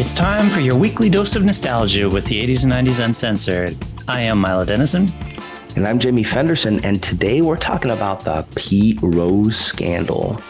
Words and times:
It's 0.00 0.14
time 0.14 0.48
for 0.48 0.60
your 0.60 0.76
weekly 0.76 1.10
dose 1.10 1.36
of 1.36 1.44
nostalgia 1.44 2.08
with 2.08 2.24
the 2.24 2.42
80s 2.42 2.64
and 2.64 2.72
90s 2.72 3.04
Uncensored. 3.04 3.76
I 4.08 4.22
am 4.22 4.38
Milo 4.38 4.64
Dennison. 4.64 5.06
And 5.76 5.86
I'm 5.86 5.98
Jamie 5.98 6.22
Fenderson, 6.22 6.82
and 6.86 7.02
today 7.02 7.42
we're 7.42 7.58
talking 7.58 7.90
about 7.90 8.24
the 8.24 8.46
Pete 8.56 8.98
Rose 9.02 9.58
scandal. 9.58 10.40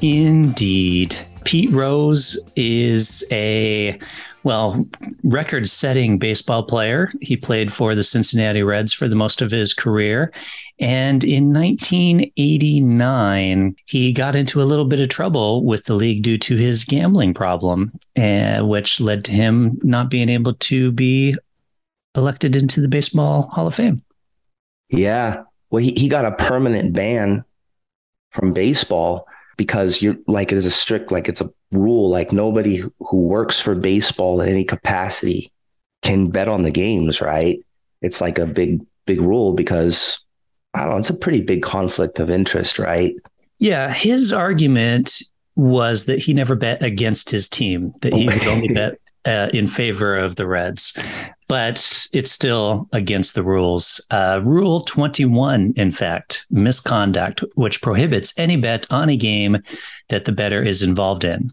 Indeed. 0.00 1.14
Pete 1.44 1.70
Rose 1.70 2.42
is 2.56 3.22
a 3.30 3.98
well, 4.42 4.86
record 5.22 5.68
setting 5.68 6.18
baseball 6.18 6.62
player. 6.62 7.12
He 7.20 7.36
played 7.36 7.70
for 7.72 7.94
the 7.94 8.02
Cincinnati 8.02 8.62
Reds 8.62 8.90
for 8.92 9.08
the 9.08 9.16
most 9.16 9.40
of 9.42 9.50
his 9.50 9.74
career. 9.74 10.32
And 10.78 11.22
in 11.24 11.52
1989, 11.52 13.76
he 13.86 14.12
got 14.12 14.34
into 14.34 14.62
a 14.62 14.64
little 14.64 14.86
bit 14.86 15.00
of 15.00 15.10
trouble 15.10 15.62
with 15.64 15.84
the 15.84 15.94
league 15.94 16.22
due 16.22 16.38
to 16.38 16.56
his 16.56 16.84
gambling 16.84 17.34
problem, 17.34 17.92
uh, 18.16 18.60
which 18.60 19.00
led 19.00 19.24
to 19.26 19.32
him 19.32 19.78
not 19.82 20.08
being 20.08 20.30
able 20.30 20.54
to 20.54 20.90
be 20.92 21.36
elected 22.14 22.56
into 22.56 22.80
the 22.80 22.88
Baseball 22.88 23.42
Hall 23.42 23.66
of 23.66 23.74
Fame. 23.74 23.98
Yeah. 24.88 25.42
Well, 25.70 25.82
he, 25.82 25.92
he 25.92 26.08
got 26.08 26.24
a 26.24 26.32
permanent 26.32 26.94
ban 26.94 27.44
from 28.30 28.52
baseball 28.52 29.26
because 29.60 30.00
you're 30.00 30.16
like 30.26 30.48
there's 30.48 30.64
a 30.64 30.70
strict 30.70 31.12
like 31.12 31.28
it's 31.28 31.42
a 31.42 31.50
rule 31.70 32.08
like 32.08 32.32
nobody 32.32 32.82
who 32.98 33.18
works 33.18 33.60
for 33.60 33.74
baseball 33.74 34.40
in 34.40 34.48
any 34.48 34.64
capacity 34.64 35.52
can 36.00 36.30
bet 36.30 36.48
on 36.48 36.62
the 36.62 36.70
games 36.70 37.20
right? 37.20 37.62
It's 38.00 38.22
like 38.22 38.38
a 38.38 38.46
big 38.46 38.80
big 39.04 39.20
rule 39.20 39.52
because 39.52 40.24
i 40.72 40.80
don't 40.80 40.92
know 40.92 40.96
it's 40.96 41.10
a 41.10 41.14
pretty 41.14 41.42
big 41.42 41.62
conflict 41.62 42.18
of 42.20 42.30
interest 42.30 42.78
right? 42.78 43.14
Yeah 43.58 43.90
his 43.92 44.32
argument 44.32 45.20
was 45.56 46.06
that 46.06 46.20
he 46.20 46.32
never 46.32 46.56
bet 46.56 46.82
against 46.82 47.28
his 47.28 47.46
team 47.46 47.92
that 48.00 48.14
he 48.14 48.28
would 48.28 48.46
only 48.46 48.68
bet 48.74 48.98
uh, 49.24 49.48
in 49.52 49.66
favor 49.66 50.16
of 50.16 50.36
the 50.36 50.46
Reds, 50.46 50.98
but 51.48 52.08
it's 52.12 52.32
still 52.32 52.88
against 52.92 53.34
the 53.34 53.42
rules. 53.42 54.04
Uh, 54.10 54.40
Rule 54.44 54.82
21, 54.82 55.74
in 55.76 55.90
fact, 55.90 56.46
misconduct, 56.50 57.44
which 57.54 57.82
prohibits 57.82 58.32
any 58.38 58.56
bet 58.56 58.86
on 58.90 59.08
a 59.08 59.16
game 59.16 59.58
that 60.08 60.24
the 60.24 60.32
bettor 60.32 60.62
is 60.62 60.82
involved 60.82 61.24
in. 61.24 61.50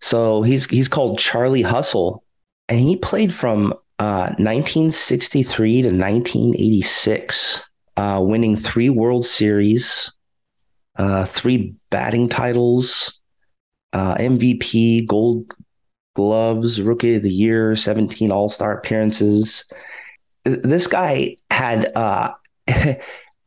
So 0.00 0.42
he's 0.42 0.68
he's 0.68 0.88
called 0.88 1.18
Charlie 1.18 1.62
Hustle, 1.62 2.24
and 2.68 2.80
he 2.80 2.96
played 2.96 3.32
from 3.32 3.72
uh, 3.98 4.34
1963 4.38 5.82
to 5.82 5.88
1986, 5.88 7.70
uh, 7.96 8.20
winning 8.20 8.56
three 8.56 8.90
World 8.90 9.24
Series, 9.24 10.12
uh, 10.96 11.24
three 11.24 11.76
batting 11.90 12.28
titles, 12.28 13.20
uh, 13.92 14.16
MVP, 14.16 15.06
Gold 15.06 15.54
gloves, 16.14 16.80
rookie 16.80 17.16
of 17.16 17.22
the 17.22 17.30
year, 17.30 17.74
17 17.76 18.30
all-star 18.30 18.76
appearances. 18.76 19.64
This 20.44 20.86
guy 20.86 21.36
had 21.50 21.90
uh 21.96 22.32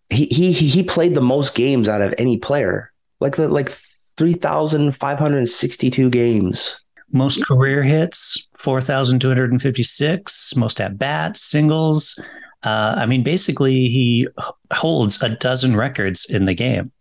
he 0.10 0.26
he 0.26 0.52
he 0.52 0.84
played 0.84 1.16
the 1.16 1.22
most 1.22 1.56
games 1.56 1.90
out 1.90 2.02
of 2.02 2.14
any 2.18 2.38
player. 2.38 2.92
Like 3.20 3.36
the 3.36 3.48
like 3.48 3.78
3,562 4.18 6.10
games. 6.10 6.82
Most 7.12 7.46
career 7.46 7.84
hits, 7.84 8.48
4,256, 8.58 10.56
most 10.56 10.82
at 10.82 10.98
bats, 10.98 11.42
singles. 11.42 12.20
Uh, 12.64 12.96
I 12.98 13.06
mean, 13.06 13.22
basically, 13.24 13.88
he 13.88 14.28
holds 14.74 15.22
a 15.22 15.30
dozen 15.30 15.76
records 15.76 16.26
in 16.26 16.46
the 16.46 16.56
game. 16.56 16.92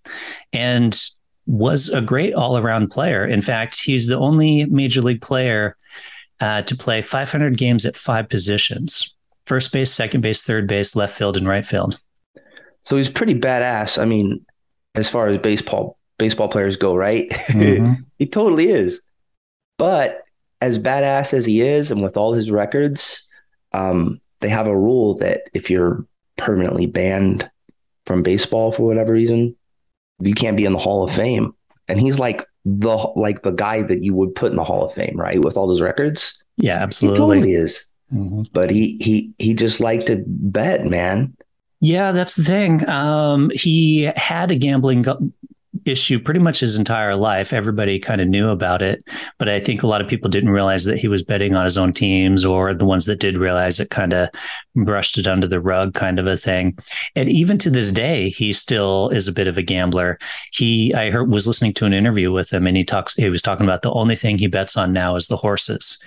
And 0.53 0.95
was 1.47 1.91
a 1.91 2.00
great 2.00 2.34
all 2.34 2.56
around 2.59 2.89
player. 2.89 3.25
In 3.25 3.41
fact, 3.41 3.81
he's 3.81 4.09
the 4.09 4.17
only 4.17 4.64
major 4.67 5.03
league 5.03 5.20
player 5.20 5.77
uh, 6.41 6.62
to 6.62 6.77
play 6.77 7.03
500 7.03 7.56
games 7.56 7.84
at 7.84 7.97
five 7.97 8.28
positions 8.28 9.14
first 9.46 9.73
base, 9.73 9.92
second 9.92 10.20
base, 10.20 10.42
third 10.42 10.67
base, 10.67 10.96
left 10.96 11.17
field, 11.17 11.36
and 11.36 11.46
right 11.46 11.64
field. 11.64 11.98
So 12.85 12.96
he's 12.96 13.11
pretty 13.11 13.35
badass. 13.35 14.01
I 14.01 14.05
mean, 14.05 14.45
as 14.95 15.08
far 15.08 15.27
as 15.29 15.39
baseball 15.39 15.98
baseball 16.18 16.48
players 16.48 16.77
go, 16.77 16.95
right? 16.95 17.29
Mm-hmm. 17.30 17.95
he 18.18 18.27
totally 18.27 18.70
is. 18.70 19.02
But 19.79 20.23
as 20.61 20.79
badass 20.79 21.35
as 21.35 21.45
he 21.45 21.61
is, 21.63 21.91
and 21.91 22.02
with 22.02 22.17
all 22.17 22.33
his 22.33 22.51
records, 22.51 23.29
um, 23.73 24.20
they 24.41 24.48
have 24.48 24.67
a 24.67 24.77
rule 24.77 25.14
that 25.18 25.42
if 25.52 25.70
you're 25.70 26.07
permanently 26.36 26.86
banned 26.86 27.51
from 28.07 28.23
baseball 28.23 28.73
for 28.73 28.83
whatever 28.83 29.13
reason, 29.13 29.57
you 30.20 30.35
can't 30.35 30.57
be 30.57 30.64
in 30.64 30.73
the 30.73 30.79
Hall 30.79 31.05
of 31.05 31.14
Fame. 31.14 31.55
And 31.89 32.01
he's 32.01 32.19
like 32.19 32.47
the 32.64 32.97
like 33.17 33.42
the 33.42 33.51
guy 33.51 33.83
that 33.83 34.02
you 34.02 34.14
would 34.14 34.35
put 34.35 34.51
in 34.51 34.57
the 34.57 34.64
Hall 34.64 34.86
of 34.86 34.95
Fame, 34.95 35.14
right? 35.17 35.42
With 35.42 35.57
all 35.57 35.67
those 35.67 35.83
records. 35.83 36.42
Yeah, 36.57 36.77
absolutely. 36.77 37.17
He 37.17 37.20
totally 37.20 37.55
is. 37.55 37.85
Mm-hmm. 38.13 38.42
But 38.53 38.70
he 38.70 38.97
he 39.01 39.33
he 39.39 39.55
just 39.55 39.80
liked 39.80 40.07
to 40.07 40.23
bet, 40.27 40.86
man. 40.86 41.36
Yeah, 41.80 42.13
that's 42.13 42.36
the 42.36 42.45
thing. 42.45 42.89
Um, 42.89 43.51
he 43.53 44.11
had 44.17 44.51
a 44.51 44.57
gambling 44.57 45.05
issue 45.84 46.18
pretty 46.18 46.40
much 46.40 46.61
his 46.61 46.77
entire 46.77 47.17
life. 47.17 47.52
Everybody 47.52 47.98
kind 47.98 48.20
of 48.20 48.28
knew 48.28 48.48
about 48.48 48.83
it, 48.83 49.05
but 49.39 49.48
I 49.48 49.61
think 49.61 49.83
a 49.83 49.86
lot 49.86 50.00
of 50.00 50.08
people 50.08 50.28
didn't 50.30 50.50
realize 50.50 50.84
that 50.84 50.98
he 50.98 51.08
was 51.08 51.22
betting 51.22 51.55
on 51.55 51.64
his 51.64 51.78
own 51.78 51.92
teams, 51.92 52.45
or 52.45 52.74
the 52.74 52.84
ones 52.84 53.06
that 53.06 53.20
did 53.20 53.36
realize 53.36 53.80
it 53.80 53.90
kind 53.90 54.12
of 54.12 54.28
brushed 54.74 55.18
it 55.18 55.27
under 55.27 55.46
the 55.46 55.61
rug, 55.61 55.94
kind 55.94 56.18
of 56.18 56.27
a 56.27 56.36
thing. 56.36 56.77
And 57.17 57.28
even 57.28 57.58
to 57.58 57.70
this 57.70 57.92
day, 57.92 58.30
he 58.30 58.52
still 58.52 59.08
is 59.11 59.28
a 59.28 59.33
bit 59.33 59.46
of 59.46 59.58
a 59.58 59.62
gambler. 59.62 60.18
He, 60.52 60.92
I 60.94 61.11
heard, 61.11 61.30
was 61.30 61.46
listening 61.46 61.74
to 61.74 61.86
an 61.86 61.92
interview 61.92 62.33
with 62.33 62.52
him, 62.52 62.67
and 62.67 62.77
he 62.77 62.84
talks. 62.84 63.14
He 63.14 63.28
was 63.28 63.42
talking 63.42 63.67
about 63.67 63.83
the 63.83 63.92
only 63.92 64.17
thing 64.17 64.39
he 64.39 64.46
bets 64.46 64.77
on 64.77 64.92
now 64.92 65.17
is 65.17 65.28
the 65.28 65.36
horses. 65.36 65.98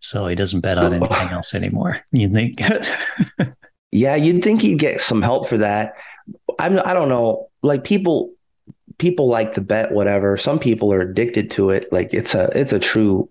So 0.00 0.26
he 0.26 0.34
doesn't 0.34 0.60
bet 0.60 0.78
on 0.78 0.92
anything 0.92 1.28
else 1.28 1.54
anymore. 1.54 2.00
You 2.12 2.28
think? 2.28 2.58
yeah, 3.92 4.14
you'd 4.14 4.44
think 4.44 4.60
he'd 4.60 4.78
get 4.78 5.00
some 5.00 5.22
help 5.22 5.48
for 5.48 5.58
that. 5.58 5.94
I'm, 6.58 6.78
I 6.84 6.94
don't 6.94 7.08
know. 7.08 7.48
Like 7.62 7.84
people, 7.84 8.32
people 8.98 9.28
like 9.28 9.54
to 9.54 9.60
bet 9.60 9.92
whatever. 9.92 10.36
Some 10.36 10.58
people 10.58 10.92
are 10.92 11.00
addicted 11.00 11.50
to 11.52 11.70
it. 11.70 11.92
Like 11.92 12.12
it's 12.14 12.34
a 12.34 12.48
it's 12.58 12.72
a 12.72 12.78
true 12.78 13.28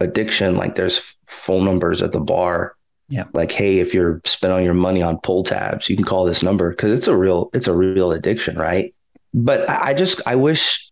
addiction. 0.00 0.56
Like 0.56 0.74
there's 0.74 1.02
phone 1.26 1.64
numbers 1.64 2.02
at 2.02 2.12
the 2.12 2.20
bar. 2.20 2.76
Yeah. 3.08 3.24
Like, 3.32 3.52
hey, 3.52 3.80
if 3.80 3.92
you're 3.92 4.20
spending 4.24 4.64
your 4.64 4.74
money 4.74 5.02
on 5.02 5.18
pull 5.18 5.44
tabs, 5.44 5.88
you 5.88 5.96
can 5.96 6.04
call 6.04 6.24
this 6.24 6.42
number 6.42 6.70
because 6.70 6.96
it's 6.96 7.08
a 7.08 7.16
real 7.16 7.50
it's 7.52 7.68
a 7.68 7.74
real 7.74 8.12
addiction, 8.12 8.56
right? 8.56 8.94
But 9.32 9.68
I 9.68 9.94
just 9.94 10.20
I 10.26 10.36
wish 10.36 10.90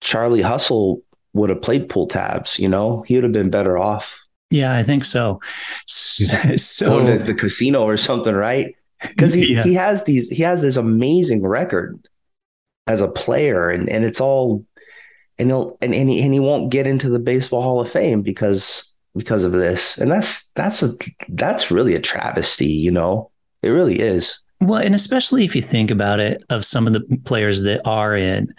Charlie 0.00 0.42
Hustle 0.42 1.02
would 1.32 1.50
have 1.50 1.62
played 1.62 1.88
pull 1.88 2.06
tabs. 2.06 2.58
You 2.58 2.68
know, 2.68 3.02
he 3.02 3.14
would 3.14 3.24
have 3.24 3.32
been 3.32 3.50
better 3.50 3.78
off. 3.78 4.18
Yeah, 4.50 4.76
I 4.76 4.82
think 4.82 5.04
so. 5.04 5.40
So 5.86 7.06
to 7.06 7.24
the 7.24 7.34
casino 7.34 7.82
or 7.82 7.96
something, 7.96 8.34
right? 8.34 8.74
Because 9.00 9.34
he, 9.34 9.54
yeah. 9.54 9.64
he 9.64 9.74
has 9.74 10.04
these 10.04 10.28
he 10.28 10.42
has 10.42 10.60
this 10.60 10.76
amazing 10.76 11.42
record 11.42 12.06
as 12.86 13.00
a 13.00 13.08
player 13.08 13.70
and 13.70 13.88
and 13.88 14.04
it's 14.04 14.20
all 14.20 14.64
and 15.38 15.50
he'll 15.50 15.76
and, 15.80 15.94
and 15.94 16.10
he, 16.10 16.22
and 16.22 16.32
he 16.32 16.40
won't 16.40 16.70
get 16.70 16.86
into 16.86 17.08
the 17.08 17.18
baseball 17.18 17.62
hall 17.62 17.80
of 17.80 17.90
fame 17.90 18.22
because 18.22 18.94
because 19.16 19.44
of 19.44 19.52
this. 19.52 19.96
And 19.98 20.10
that's 20.10 20.50
that's 20.50 20.82
a 20.82 20.94
that's 21.30 21.70
really 21.70 21.94
a 21.94 22.00
travesty 22.00 22.66
you 22.66 22.90
know? 22.90 23.30
It 23.62 23.68
really 23.68 24.00
is. 24.00 24.38
Well 24.60 24.80
and 24.80 24.94
especially 24.94 25.44
if 25.44 25.56
you 25.56 25.62
think 25.62 25.90
about 25.90 26.20
it 26.20 26.44
of 26.50 26.64
some 26.64 26.86
of 26.86 26.92
the 26.92 27.18
players 27.24 27.62
that 27.62 27.80
are 27.86 28.14
in 28.14 28.52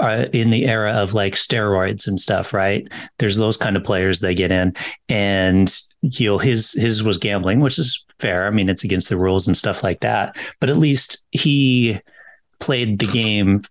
are 0.00 0.22
in 0.32 0.50
the 0.50 0.66
era 0.66 0.92
of 0.92 1.14
like 1.14 1.34
steroids 1.34 2.06
and 2.06 2.18
stuff 2.18 2.52
right? 2.52 2.88
There's 3.18 3.36
those 3.36 3.56
kind 3.56 3.76
of 3.76 3.84
players 3.84 4.20
they 4.20 4.34
get 4.34 4.52
in. 4.52 4.74
And 5.08 5.74
you 6.02 6.26
know 6.26 6.38
his 6.38 6.72
his 6.72 7.02
was 7.02 7.18
gambling 7.18 7.60
which 7.60 7.78
is 7.78 8.04
fair. 8.18 8.46
I 8.46 8.50
mean 8.50 8.68
it's 8.68 8.84
against 8.84 9.08
the 9.08 9.18
rules 9.18 9.46
and 9.46 9.56
stuff 9.56 9.82
like 9.82 10.00
that. 10.00 10.36
But 10.60 10.70
at 10.70 10.78
least 10.78 11.24
he 11.32 12.00
played 12.62 12.98
the 12.98 13.06
game 13.06 13.62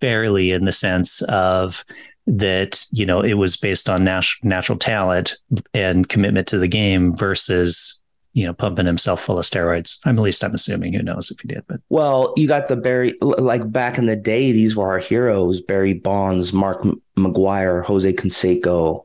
fairly 0.00 0.52
in 0.52 0.64
the 0.64 0.72
sense 0.72 1.22
of 1.22 1.84
that 2.26 2.86
you 2.90 3.04
know 3.04 3.20
it 3.20 3.34
was 3.34 3.56
based 3.56 3.90
on 3.90 4.04
nat- 4.04 4.24
natural 4.42 4.78
talent 4.78 5.36
and 5.74 6.08
commitment 6.08 6.46
to 6.48 6.58
the 6.58 6.68
game 6.68 7.14
versus 7.14 8.00
you 8.32 8.46
know 8.46 8.54
pumping 8.54 8.86
himself 8.86 9.20
full 9.20 9.38
of 9.38 9.44
steroids. 9.44 9.98
I'm 10.04 10.18
at 10.18 10.22
least 10.22 10.42
i'm 10.42 10.54
assuming 10.54 10.92
who 10.92 11.02
knows 11.02 11.30
if 11.30 11.40
he 11.40 11.48
did 11.48 11.64
but. 11.66 11.80
Well 11.90 12.32
you 12.36 12.48
got 12.48 12.68
the 12.68 12.76
barry 12.76 13.14
like 13.20 13.70
back 13.70 13.98
in 13.98 14.06
the 14.06 14.16
day 14.16 14.52
these 14.52 14.74
were 14.74 14.88
our 14.88 14.98
heroes 14.98 15.60
barry 15.60 15.94
bonds 15.94 16.52
mark 16.52 16.82
mcgwire 17.16 17.84
jose 17.84 18.12
canseco 18.12 19.04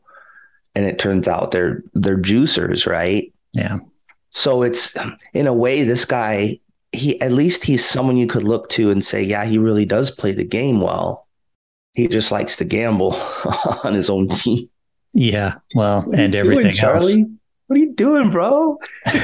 and 0.75 0.85
it 0.85 0.99
turns 0.99 1.27
out 1.27 1.51
they're 1.51 1.83
they're 1.93 2.17
juicers 2.17 2.87
right? 2.87 3.33
Yeah. 3.53 3.79
So 4.31 4.61
it's 4.61 4.95
in 5.33 5.47
a 5.47 5.53
way 5.53 5.83
this 5.83 6.05
guy 6.05 6.59
he 6.91 7.19
at 7.21 7.31
least 7.31 7.63
he's 7.63 7.85
someone 7.85 8.17
you 8.17 8.27
could 8.27 8.43
look 8.43 8.69
to 8.69 8.89
and 8.89 9.03
say, 9.03 9.21
yeah, 9.21 9.45
he 9.45 9.57
really 9.57 9.85
does 9.85 10.11
play 10.11 10.31
the 10.31 10.43
game 10.43 10.81
well. 10.81 11.27
He 11.93 12.07
just 12.07 12.31
likes 12.31 12.55
to 12.57 12.65
gamble 12.65 13.13
on 13.83 13.93
his 13.93 14.09
own 14.09 14.29
team. 14.29 14.69
Yeah, 15.13 15.55
well, 15.73 16.07
and 16.13 16.35
everything 16.35 16.65
doing, 16.65 16.75
Charlie? 16.75 17.25
What 17.67 17.75
are 17.75 17.79
you 17.79 17.93
doing, 17.93 18.29
bro? 18.29 18.77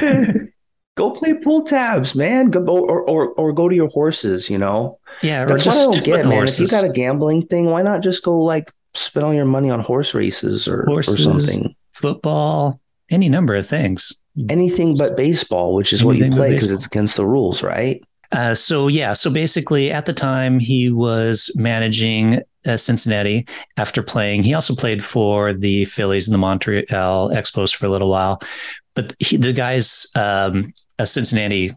go 0.96 1.12
play 1.12 1.34
pull 1.34 1.64
tabs, 1.64 2.14
man. 2.14 2.50
Go 2.50 2.64
or, 2.66 3.02
or 3.02 3.28
or 3.28 3.52
go 3.52 3.68
to 3.68 3.74
your 3.74 3.88
horses. 3.88 4.50
You 4.50 4.58
know. 4.58 4.98
Yeah, 5.22 5.44
that's 5.44 5.64
what 5.64 5.76
I 5.76 5.92
don't 5.92 6.04
get, 6.04 6.24
man. 6.24 6.32
Horses. 6.32 6.58
If 6.58 6.72
you 6.72 6.82
got 6.82 6.90
a 6.90 6.92
gambling 6.92 7.46
thing, 7.46 7.66
why 7.66 7.82
not 7.82 8.02
just 8.02 8.24
go 8.24 8.40
like 8.40 8.72
spend 8.94 9.24
all 9.24 9.34
your 9.34 9.44
money 9.44 9.70
on 9.70 9.80
horse 9.80 10.12
races 10.12 10.66
or, 10.66 10.84
horses, 10.86 11.26
or 11.26 11.40
something? 11.40 11.74
football, 11.92 12.80
any 13.10 13.28
number 13.28 13.54
of 13.54 13.66
things. 13.66 14.12
Anything 14.48 14.96
but 14.96 15.16
baseball, 15.16 15.74
which 15.74 15.92
is 15.92 16.02
Anything 16.02 16.20
what 16.20 16.30
you 16.30 16.36
play 16.36 16.50
because 16.50 16.70
it's 16.70 16.86
against 16.86 17.16
the 17.16 17.26
rules, 17.26 17.62
right? 17.62 18.02
Uh, 18.32 18.54
so 18.54 18.88
yeah, 18.88 19.12
so 19.12 19.30
basically, 19.30 19.90
at 19.90 20.06
the 20.06 20.12
time 20.12 20.58
he 20.58 20.90
was 20.90 21.50
managing 21.54 22.40
uh, 22.66 22.76
Cincinnati 22.76 23.46
after 23.76 24.02
playing. 24.02 24.42
He 24.42 24.52
also 24.52 24.74
played 24.74 25.02
for 25.02 25.52
the 25.52 25.84
Phillies 25.86 26.28
and 26.28 26.34
the 26.34 26.38
Montreal 26.38 27.30
Expos 27.30 27.74
for 27.74 27.86
a 27.86 27.88
little 27.88 28.10
while, 28.10 28.40
but 28.94 29.14
he, 29.20 29.36
the 29.36 29.52
guy's 29.52 30.06
um, 30.16 30.72
a 30.98 31.06
Cincinnati 31.06 31.70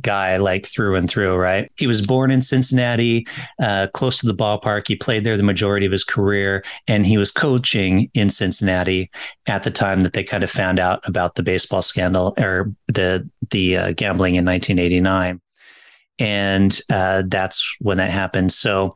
guy 0.00 0.36
like 0.36 0.66
through 0.66 0.96
and 0.96 1.08
through, 1.08 1.36
right? 1.36 1.70
He 1.76 1.86
was 1.86 2.06
born 2.06 2.30
in 2.30 2.42
Cincinnati, 2.42 3.26
uh, 3.60 3.88
close 3.94 4.18
to 4.18 4.26
the 4.26 4.34
ballpark. 4.34 4.86
He 4.86 4.96
played 4.96 5.24
there 5.24 5.36
the 5.36 5.42
majority 5.42 5.86
of 5.86 5.92
his 5.92 6.04
career, 6.04 6.62
and 6.86 7.06
he 7.06 7.18
was 7.18 7.30
coaching 7.30 8.10
in 8.14 8.30
Cincinnati 8.30 9.10
at 9.46 9.62
the 9.62 9.70
time 9.70 10.00
that 10.00 10.12
they 10.12 10.24
kind 10.24 10.44
of 10.44 10.50
found 10.50 10.78
out 10.78 11.06
about 11.06 11.34
the 11.34 11.42
baseball 11.42 11.82
scandal 11.82 12.34
or 12.38 12.72
the 12.88 13.28
the 13.50 13.76
uh, 13.76 13.92
gambling 13.92 14.34
in 14.34 14.44
1989, 14.44 15.40
and 16.18 16.80
uh, 16.90 17.22
that's 17.26 17.76
when 17.80 17.96
that 17.98 18.10
happened. 18.10 18.52
So 18.52 18.94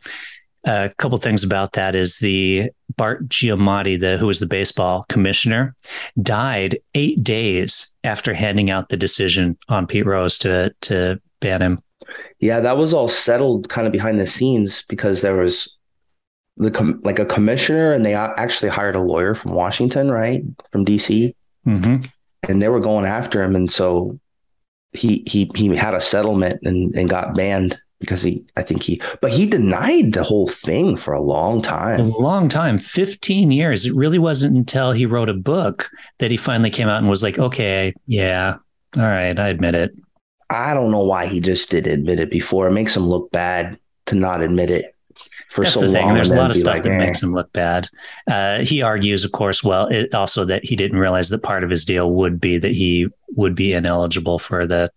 a 0.64 0.90
couple 0.98 1.18
things 1.18 1.42
about 1.42 1.72
that 1.72 1.94
is 1.94 2.18
the 2.18 2.70
Bart 2.96 3.28
Giamatti, 3.28 3.98
the 3.98 4.16
who 4.18 4.26
was 4.26 4.40
the 4.40 4.46
baseball 4.46 5.04
commissioner, 5.08 5.74
died 6.20 6.78
eight 6.94 7.22
days 7.22 7.94
after 8.04 8.34
handing 8.34 8.70
out 8.70 8.88
the 8.88 8.96
decision 8.96 9.56
on 9.68 9.86
Pete 9.86 10.06
Rose 10.06 10.38
to 10.38 10.74
to 10.82 11.20
ban 11.40 11.62
him. 11.62 11.82
Yeah, 12.40 12.60
that 12.60 12.76
was 12.76 12.92
all 12.92 13.08
settled 13.08 13.68
kind 13.68 13.86
of 13.86 13.92
behind 13.92 14.20
the 14.20 14.26
scenes 14.26 14.84
because 14.88 15.22
there 15.22 15.36
was 15.36 15.76
the 16.56 16.70
com- 16.70 17.00
like 17.04 17.18
a 17.18 17.24
commissioner, 17.24 17.92
and 17.92 18.04
they 18.04 18.14
actually 18.14 18.68
hired 18.68 18.96
a 18.96 19.00
lawyer 19.00 19.34
from 19.34 19.52
Washington, 19.52 20.10
right, 20.10 20.42
from 20.70 20.84
DC, 20.84 21.34
mm-hmm. 21.66 22.04
and 22.48 22.62
they 22.62 22.68
were 22.68 22.80
going 22.80 23.06
after 23.06 23.42
him, 23.42 23.56
and 23.56 23.70
so 23.70 24.18
he 24.92 25.24
he 25.26 25.50
he 25.54 25.74
had 25.74 25.94
a 25.94 26.00
settlement 26.00 26.60
and 26.62 26.94
and 26.94 27.08
got 27.08 27.34
banned 27.34 27.78
because 28.02 28.20
he 28.20 28.44
I 28.56 28.62
think 28.62 28.82
he 28.82 29.00
but 29.20 29.30
he 29.30 29.46
denied 29.46 30.12
the 30.12 30.24
whole 30.24 30.48
thing 30.48 30.96
for 30.96 31.14
a 31.14 31.22
long 31.22 31.62
time. 31.62 32.00
A 32.00 32.02
long 32.02 32.48
time, 32.48 32.76
15 32.76 33.50
years. 33.52 33.86
It 33.86 33.94
really 33.94 34.18
wasn't 34.18 34.56
until 34.56 34.92
he 34.92 35.06
wrote 35.06 35.28
a 35.28 35.34
book 35.34 35.88
that 36.18 36.30
he 36.30 36.36
finally 36.36 36.70
came 36.70 36.88
out 36.88 36.98
and 36.98 37.08
was 37.08 37.22
like, 37.22 37.38
"Okay, 37.38 37.94
yeah. 38.06 38.56
All 38.96 39.02
right, 39.02 39.38
I 39.38 39.48
admit 39.48 39.74
it." 39.74 39.94
I 40.50 40.74
don't 40.74 40.90
know 40.90 41.04
why 41.04 41.26
he 41.26 41.40
just 41.40 41.70
didn't 41.70 41.92
admit 41.92 42.20
it 42.20 42.30
before. 42.30 42.66
It 42.66 42.72
makes 42.72 42.96
him 42.96 43.04
look 43.04 43.30
bad 43.30 43.78
to 44.06 44.14
not 44.14 44.42
admit 44.42 44.70
it 44.70 44.94
for 45.48 45.62
That's 45.62 45.74
so 45.74 45.86
the 45.86 45.92
thing. 45.92 46.06
long. 46.06 46.14
There's 46.14 46.30
a 46.30 46.36
lot 46.36 46.50
of 46.50 46.56
stuff 46.56 46.74
like, 46.74 46.82
that 46.82 46.92
eh. 46.92 46.98
makes 46.98 47.22
him 47.22 47.34
look 47.34 47.52
bad. 47.52 47.88
Uh, 48.30 48.64
he 48.64 48.82
argues, 48.82 49.24
of 49.24 49.32
course, 49.32 49.62
well, 49.62 49.86
it, 49.86 50.14
also 50.14 50.44
that 50.46 50.64
he 50.64 50.76
didn't 50.76 50.98
realize 50.98 51.28
that 51.28 51.42
part 51.42 51.62
of 51.62 51.70
his 51.70 51.84
deal 51.84 52.12
would 52.12 52.40
be 52.40 52.58
that 52.58 52.72
he 52.72 53.08
would 53.36 53.54
be 53.54 53.72
ineligible 53.72 54.38
for 54.38 54.66
the 54.66 54.90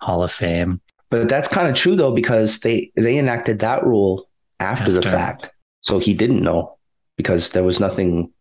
Hall 0.00 0.22
of 0.22 0.30
Fame. 0.30 0.80
But 1.10 1.28
that's 1.28 1.48
kind 1.48 1.68
of 1.68 1.74
true 1.74 1.96
though, 1.96 2.14
because 2.14 2.60
they 2.60 2.92
they 2.96 3.18
enacted 3.18 3.58
that 3.60 3.84
rule 3.84 4.28
after, 4.60 4.84
after, 4.84 4.92
the 4.92 5.02
fact. 5.02 5.50
So 5.80 5.98
he 5.98 6.14
didn't 6.14 6.42
know 6.42 6.76
because 7.16 7.50
there 7.50 7.64
was 7.64 7.80
nothing 7.80 8.32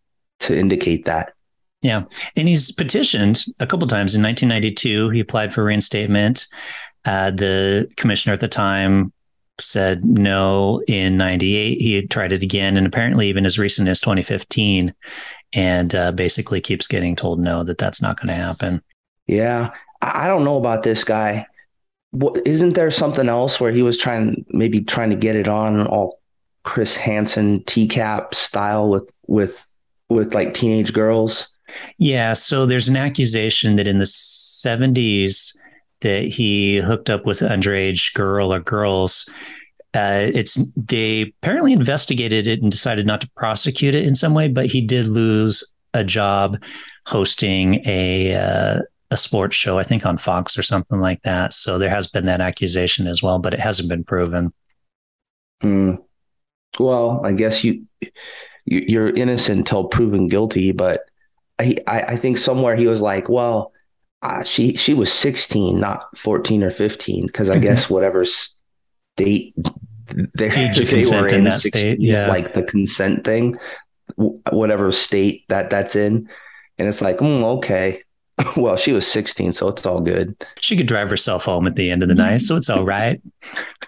to 0.41 0.57
indicate 0.57 1.05
that. 1.05 1.33
Yeah. 1.81 2.03
And 2.35 2.47
he's 2.47 2.71
petitioned 2.71 3.45
a 3.59 3.67
couple 3.67 3.87
times. 3.87 4.15
In 4.15 4.21
1992, 4.21 5.09
he 5.09 5.19
applied 5.19 5.53
for 5.53 5.63
reinstatement. 5.63 6.47
Uh, 7.05 7.31
the 7.31 7.89
commissioner 7.95 8.33
at 8.33 8.41
the 8.41 8.47
time 8.47 9.13
said 9.59 9.99
no. 10.03 10.81
In 10.87 11.17
98, 11.17 11.81
he 11.81 11.93
had 11.93 12.09
tried 12.09 12.33
it 12.33 12.43
again. 12.43 12.75
And 12.75 12.85
apparently, 12.85 13.29
even 13.29 13.45
as 13.45 13.57
recent 13.57 13.87
as 13.87 14.01
2015, 14.01 14.93
and 15.53 15.95
uh, 15.95 16.11
basically 16.11 16.61
keeps 16.61 16.87
getting 16.87 17.15
told 17.15 17.39
no, 17.39 17.63
that 17.63 17.77
that's 17.77 18.01
not 18.01 18.17
going 18.17 18.27
to 18.27 18.33
happen. 18.33 18.81
Yeah. 19.27 19.71
I 20.01 20.27
don't 20.27 20.43
know 20.43 20.57
about 20.57 20.83
this 20.83 21.03
guy 21.03 21.47
what, 22.11 22.45
isn't 22.45 22.73
there 22.73 22.91
something 22.91 23.29
else 23.29 23.59
where 23.59 23.71
he 23.71 23.83
was 23.83 23.97
trying 23.97 24.45
maybe 24.49 24.81
trying 24.81 25.09
to 25.11 25.15
get 25.15 25.35
it 25.35 25.47
on 25.47 25.85
all 25.87 26.19
Chris 26.63 26.95
Hansen 26.95 27.61
TCAP 27.61 28.33
style 28.33 28.89
with 28.89 29.09
with 29.27 29.65
with 30.09 30.33
like 30.33 30.53
teenage 30.53 30.93
girls? 30.93 31.55
Yeah, 31.97 32.33
so 32.33 32.65
there's 32.65 32.89
an 32.89 32.97
accusation 32.97 33.75
that 33.75 33.87
in 33.87 33.99
the 33.99 34.05
70s 34.05 35.55
that 36.01 36.25
he 36.25 36.77
hooked 36.77 37.09
up 37.09 37.25
with 37.25 37.39
underage 37.39 38.13
girl 38.13 38.53
or 38.53 38.59
girls. 38.59 39.29
Uh, 39.93 40.29
it's 40.33 40.57
they 40.75 41.33
apparently 41.41 41.73
investigated 41.73 42.47
it 42.47 42.61
and 42.61 42.71
decided 42.71 43.05
not 43.05 43.21
to 43.21 43.29
prosecute 43.35 43.95
it 43.95 44.05
in 44.05 44.15
some 44.15 44.33
way, 44.33 44.47
but 44.47 44.67
he 44.67 44.81
did 44.81 45.07
lose 45.07 45.63
a 45.93 46.03
job 46.03 46.61
hosting 47.05 47.81
a 47.85 48.35
uh, 48.35 48.79
a 49.11 49.17
sports 49.17 49.55
show, 49.55 49.79
I 49.79 49.83
think 49.83 50.05
on 50.05 50.17
Fox 50.17 50.57
or 50.57 50.63
something 50.63 50.99
like 50.99 51.21
that. 51.23 51.53
So 51.53 51.77
there 51.77 51.89
has 51.89 52.07
been 52.07 52.25
that 52.25 52.41
accusation 52.41 53.07
as 53.07 53.23
well, 53.23 53.39
but 53.39 53.53
it 53.53 53.59
hasn't 53.59 53.89
been 53.89 54.03
proven. 54.03 54.53
Mm. 55.63 55.97
Well, 56.79 57.21
I 57.23 57.33
guess 57.33 57.63
you, 57.63 57.85
you 58.65 59.01
are 59.01 59.09
innocent 59.09 59.59
until 59.59 59.85
proven 59.85 60.27
guilty, 60.27 60.71
but 60.71 61.01
I, 61.57 61.77
I 61.87 62.15
think 62.15 62.37
somewhere 62.37 62.75
he 62.75 62.87
was 62.87 63.01
like, 63.01 63.27
well, 63.27 63.73
uh, 64.21 64.43
she 64.43 64.75
she 64.75 64.93
was 64.93 65.11
16, 65.11 65.79
not 65.79 66.17
14 66.17 66.63
or 66.63 66.71
15, 66.71 67.25
because 67.25 67.49
I 67.49 67.53
mm-hmm. 67.53 67.63
guess 67.63 67.89
whatever 67.89 68.25
state 68.25 69.53
they, 69.55 70.23
they 70.35 70.47
were 70.49 71.27
in, 71.27 71.35
in 71.35 71.43
that 71.45 71.61
state, 71.61 71.99
yeah, 71.99 72.27
like 72.27 72.53
the 72.53 72.63
consent 72.63 73.23
thing, 73.23 73.57
whatever 74.15 74.91
state 74.91 75.45
that 75.49 75.69
that's 75.69 75.95
in, 75.95 76.29
and 76.77 76.87
it's 76.87 77.01
like, 77.01 77.17
mm, 77.17 77.43
okay, 77.57 78.03
well, 78.57 78.75
she 78.75 78.93
was 78.93 79.07
16, 79.07 79.53
so 79.53 79.67
it's 79.69 79.85
all 79.85 80.01
good. 80.01 80.35
She 80.59 80.77
could 80.77 80.87
drive 80.87 81.09
herself 81.09 81.45
home 81.45 81.67
at 81.67 81.75
the 81.75 81.91
end 81.91 82.03
of 82.03 82.09
the 82.09 82.15
night, 82.15 82.39
so 82.39 82.55
it's 82.55 82.69
all 82.69 82.85
right. 82.85 83.21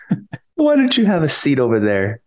Why 0.56 0.76
don't 0.76 0.98
you 0.98 1.06
have 1.06 1.24
a 1.24 1.30
seat 1.30 1.60
over 1.60 1.80
there? 1.80 2.22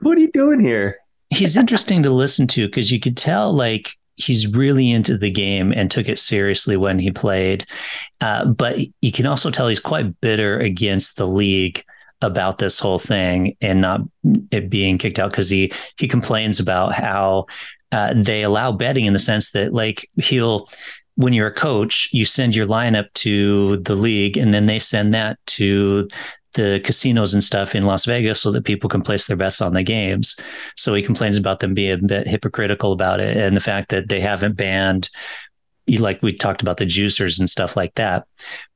What 0.00 0.16
are 0.18 0.20
you 0.20 0.30
doing 0.30 0.60
here? 0.60 0.98
He's 1.30 1.56
interesting 1.56 2.02
to 2.02 2.10
listen 2.10 2.46
to 2.48 2.66
because 2.66 2.92
you 2.92 3.00
could 3.00 3.16
tell, 3.16 3.52
like, 3.52 3.90
he's 4.16 4.46
really 4.46 4.90
into 4.90 5.16
the 5.16 5.30
game 5.30 5.72
and 5.72 5.90
took 5.90 6.08
it 6.08 6.18
seriously 6.18 6.76
when 6.76 6.98
he 6.98 7.10
played. 7.10 7.64
Uh, 8.20 8.44
but 8.44 8.78
you 9.00 9.12
can 9.12 9.26
also 9.26 9.50
tell 9.50 9.68
he's 9.68 9.80
quite 9.80 10.20
bitter 10.20 10.58
against 10.58 11.16
the 11.16 11.26
league 11.26 11.82
about 12.20 12.58
this 12.58 12.78
whole 12.78 12.98
thing 12.98 13.56
and 13.60 13.80
not 13.80 14.00
it 14.52 14.70
being 14.70 14.96
kicked 14.96 15.18
out 15.18 15.30
because 15.30 15.50
he 15.50 15.72
he 15.98 16.06
complains 16.06 16.60
about 16.60 16.94
how 16.94 17.46
uh, 17.90 18.14
they 18.16 18.42
allow 18.42 18.70
betting 18.70 19.06
in 19.06 19.12
the 19.12 19.18
sense 19.18 19.50
that 19.50 19.72
like 19.72 20.08
he'll 20.16 20.68
when 21.16 21.32
you're 21.32 21.48
a 21.48 21.54
coach, 21.54 22.08
you 22.12 22.24
send 22.24 22.54
your 22.54 22.66
lineup 22.66 23.12
to 23.14 23.78
the 23.78 23.94
league 23.94 24.36
and 24.36 24.52
then 24.52 24.66
they 24.66 24.78
send 24.78 25.14
that 25.14 25.38
to 25.46 26.08
the 26.54 26.80
casinos 26.84 27.32
and 27.32 27.42
stuff 27.42 27.74
in 27.74 27.86
Las 27.86 28.04
Vegas 28.04 28.40
so 28.40 28.50
that 28.50 28.64
people 28.64 28.88
can 28.88 29.02
place 29.02 29.26
their 29.26 29.36
bets 29.36 29.62
on 29.62 29.72
the 29.72 29.82
games. 29.82 30.38
So 30.76 30.94
he 30.94 31.02
complains 31.02 31.36
about 31.36 31.60
them 31.60 31.74
being 31.74 31.92
a 31.92 32.06
bit 32.06 32.28
hypocritical 32.28 32.92
about 32.92 33.20
it 33.20 33.36
and 33.36 33.56
the 33.56 33.60
fact 33.60 33.88
that 33.90 34.08
they 34.08 34.20
haven't 34.20 34.56
banned 34.56 35.08
like 35.88 36.22
we 36.22 36.32
talked 36.32 36.62
about 36.62 36.76
the 36.76 36.84
juicers 36.84 37.38
and 37.38 37.48
stuff 37.48 37.76
like 37.76 37.94
that. 37.94 38.26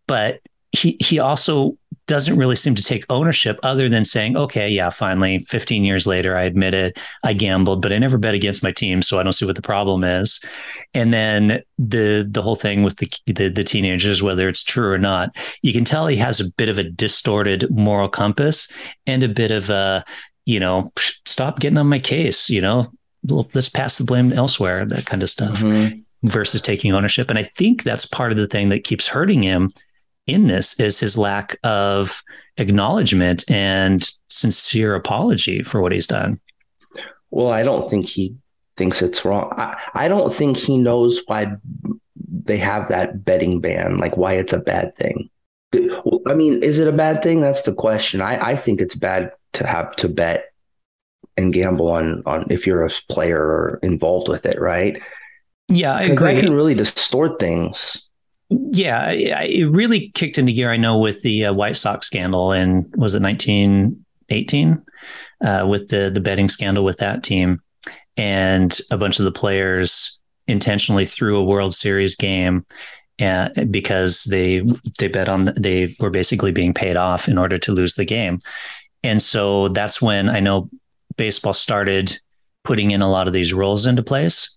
But 0.06 0.40
he 0.76 0.96
he 1.00 1.18
also 1.18 1.76
doesn't 2.06 2.36
really 2.36 2.56
seem 2.56 2.74
to 2.74 2.82
take 2.82 3.04
ownership 3.10 3.58
other 3.64 3.88
than 3.88 4.04
saying, 4.04 4.36
okay, 4.36 4.68
yeah, 4.68 4.90
finally, 4.90 5.40
15 5.40 5.84
years 5.84 6.06
later, 6.06 6.36
I 6.36 6.42
admit 6.42 6.72
it. 6.72 6.98
I 7.24 7.32
gambled, 7.32 7.82
but 7.82 7.92
I 7.92 7.98
never 7.98 8.16
bet 8.16 8.34
against 8.34 8.62
my 8.62 8.70
team, 8.70 9.02
so 9.02 9.18
I 9.18 9.24
don't 9.24 9.32
see 9.32 9.44
what 9.44 9.56
the 9.56 9.62
problem 9.62 10.04
is. 10.04 10.40
And 10.94 11.12
then 11.12 11.62
the 11.78 12.26
the 12.28 12.42
whole 12.42 12.54
thing 12.54 12.82
with 12.82 12.96
the, 12.98 13.12
the, 13.26 13.48
the 13.48 13.64
teenagers, 13.64 14.22
whether 14.22 14.48
it's 14.48 14.62
true 14.62 14.90
or 14.90 14.98
not, 14.98 15.36
you 15.62 15.72
can 15.72 15.84
tell 15.84 16.06
he 16.06 16.16
has 16.16 16.40
a 16.40 16.50
bit 16.52 16.68
of 16.68 16.78
a 16.78 16.84
distorted 16.84 17.68
moral 17.70 18.08
compass 18.08 18.70
and 19.06 19.22
a 19.22 19.28
bit 19.28 19.50
of 19.50 19.68
a, 19.70 20.04
you 20.44 20.60
know, 20.60 20.88
stop 21.26 21.58
getting 21.58 21.78
on 21.78 21.88
my 21.88 21.98
case, 21.98 22.48
you 22.48 22.60
know, 22.60 22.90
let's 23.52 23.68
pass 23.68 23.98
the 23.98 24.04
blame 24.04 24.32
elsewhere, 24.32 24.86
that 24.86 25.06
kind 25.06 25.22
of 25.22 25.30
stuff. 25.30 25.58
Mm-hmm. 25.58 26.00
Versus 26.22 26.62
taking 26.62 26.92
ownership. 26.92 27.30
And 27.30 27.38
I 27.38 27.44
think 27.44 27.84
that's 27.84 28.06
part 28.06 28.32
of 28.32 28.38
the 28.38 28.48
thing 28.48 28.70
that 28.70 28.82
keeps 28.82 29.06
hurting 29.06 29.44
him 29.44 29.70
in 30.26 30.48
this 30.48 30.78
is 30.80 30.98
his 30.98 31.16
lack 31.16 31.56
of 31.62 32.22
acknowledgement 32.56 33.44
and 33.50 34.10
sincere 34.28 34.94
apology 34.94 35.62
for 35.62 35.80
what 35.80 35.92
he's 35.92 36.06
done. 36.06 36.40
Well, 37.30 37.50
I 37.50 37.62
don't 37.62 37.90
think 37.90 38.06
he 38.06 38.36
thinks 38.76 39.02
it's 39.02 39.24
wrong. 39.24 39.52
I, 39.56 39.76
I 39.94 40.08
don't 40.08 40.32
think 40.32 40.56
he 40.56 40.76
knows 40.76 41.20
why 41.26 41.56
they 42.44 42.58
have 42.58 42.88
that 42.88 43.24
betting 43.24 43.60
ban, 43.60 43.98
like 43.98 44.16
why 44.16 44.34
it's 44.34 44.52
a 44.52 44.60
bad 44.60 44.96
thing. 44.96 45.28
I 46.26 46.34
mean, 46.34 46.62
is 46.62 46.78
it 46.78 46.88
a 46.88 46.92
bad 46.92 47.22
thing? 47.22 47.40
That's 47.40 47.62
the 47.62 47.74
question. 47.74 48.20
I, 48.20 48.52
I 48.52 48.56
think 48.56 48.80
it's 48.80 48.94
bad 48.94 49.32
to 49.54 49.66
have 49.66 49.94
to 49.96 50.08
bet 50.08 50.46
and 51.36 51.52
gamble 51.52 51.90
on 51.90 52.22
on 52.24 52.46
if 52.50 52.66
you're 52.66 52.86
a 52.86 52.90
player 53.10 53.40
or 53.40 53.80
involved 53.82 54.28
with 54.28 54.46
it, 54.46 54.60
right? 54.60 55.00
Yeah, 55.68 55.94
I 55.94 56.02
agree. 56.02 56.34
That 56.34 56.40
can 56.40 56.52
really 56.52 56.74
distort 56.74 57.38
things. 57.38 58.05
Yeah, 58.48 59.10
it 59.10 59.70
really 59.70 60.10
kicked 60.10 60.38
into 60.38 60.52
gear. 60.52 60.70
I 60.70 60.76
know 60.76 60.98
with 60.98 61.22
the 61.22 61.46
uh, 61.46 61.52
White 61.52 61.76
Sox 61.76 62.06
scandal 62.06 62.52
and 62.52 62.84
was 62.96 63.14
it 63.14 63.22
1918 63.22 64.82
uh, 65.44 65.66
with 65.68 65.88
the 65.88 66.10
the 66.10 66.20
betting 66.20 66.48
scandal 66.48 66.84
with 66.84 66.98
that 66.98 67.24
team, 67.24 67.60
and 68.16 68.78
a 68.90 68.98
bunch 68.98 69.18
of 69.18 69.24
the 69.24 69.32
players 69.32 70.20
intentionally 70.46 71.04
threw 71.04 71.38
a 71.38 71.44
World 71.44 71.74
Series 71.74 72.14
game 72.14 72.64
and 73.18 73.72
because 73.72 74.24
they 74.24 74.62
they 74.98 75.08
bet 75.08 75.28
on 75.28 75.52
they 75.56 75.96
were 76.00 76.10
basically 76.10 76.52
being 76.52 76.74
paid 76.74 76.96
off 76.96 77.28
in 77.28 77.38
order 77.38 77.58
to 77.58 77.72
lose 77.72 77.94
the 77.94 78.04
game. 78.04 78.38
And 79.02 79.22
so 79.22 79.68
that's 79.68 80.02
when 80.02 80.28
I 80.28 80.40
know 80.40 80.68
baseball 81.16 81.52
started 81.52 82.18
putting 82.64 82.90
in 82.90 83.02
a 83.02 83.10
lot 83.10 83.26
of 83.26 83.32
these 83.32 83.54
rules 83.54 83.86
into 83.86 84.02
place. 84.02 84.50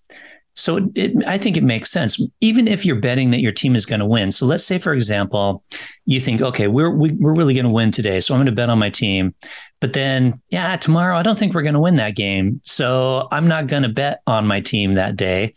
So 0.56 0.77
it, 0.77 0.98
it, 0.98 1.27
I 1.27 1.38
think 1.38 1.56
it 1.56 1.63
makes 1.63 1.89
sense, 1.89 2.22
even 2.41 2.68
if 2.68 2.86
you're 2.86 3.00
betting 3.00 3.32
that 3.32 3.39
your 3.39 3.51
team 3.51 3.75
is 3.75 3.86
going 3.86 4.00
to 4.00 4.06
win. 4.06 4.32
So 4.32 4.46
let's 4.46 4.65
say, 4.65 4.77
for 4.77 4.94
example, 4.94 5.63
you 6.06 6.20
think, 6.20 6.41
okay, 6.41 6.68
we're 6.68 6.89
we, 6.89 7.12
are 7.12 7.13
we 7.13 7.29
are 7.29 7.34
really 7.34 7.53
going 7.53 7.65
to 7.65 7.72
win 7.72 7.91
today, 7.91 8.20
so 8.20 8.34
I'm 8.34 8.39
going 8.39 8.48
to 8.48 8.51
bet 8.51 8.70
on 8.70 8.79
my 8.79 8.89
team. 8.89 9.34
But 9.79 9.94
then, 9.94 10.41
yeah, 10.50 10.75
tomorrow 10.75 11.18
I 11.18 11.24
don't 11.24 11.39
think 11.39 11.53
we're 11.53 11.62
going 11.62 11.75
to 11.75 11.79
win 11.79 11.96
that 11.96 12.15
game, 12.15 12.62
so 12.65 13.27
I'm 13.32 13.48
not 13.48 13.68
going 13.68 13.84
to 13.84 13.89
bet 13.89 14.22
on 14.27 14.48
my 14.48 14.60
team 14.60 14.94
that 14.94 15.15
day. 15.15 15.53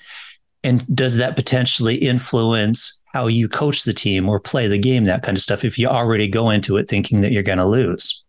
And 0.64 0.86
does 0.94 1.16
that 1.16 1.34
potentially 1.34 1.96
influence 1.96 3.02
how 3.12 3.26
you 3.26 3.48
coach 3.48 3.82
the 3.82 3.92
team 3.92 4.28
or 4.28 4.38
play 4.38 4.68
the 4.68 4.78
game, 4.78 5.04
that 5.04 5.22
kind 5.22 5.36
of 5.36 5.42
stuff, 5.42 5.64
if 5.64 5.78
you 5.78 5.88
already 5.88 6.28
go 6.28 6.50
into 6.50 6.76
it 6.76 6.88
thinking 6.88 7.20
that 7.22 7.32
you're 7.32 7.42
going 7.42 7.58
to 7.58 7.66
lose? 7.66 8.24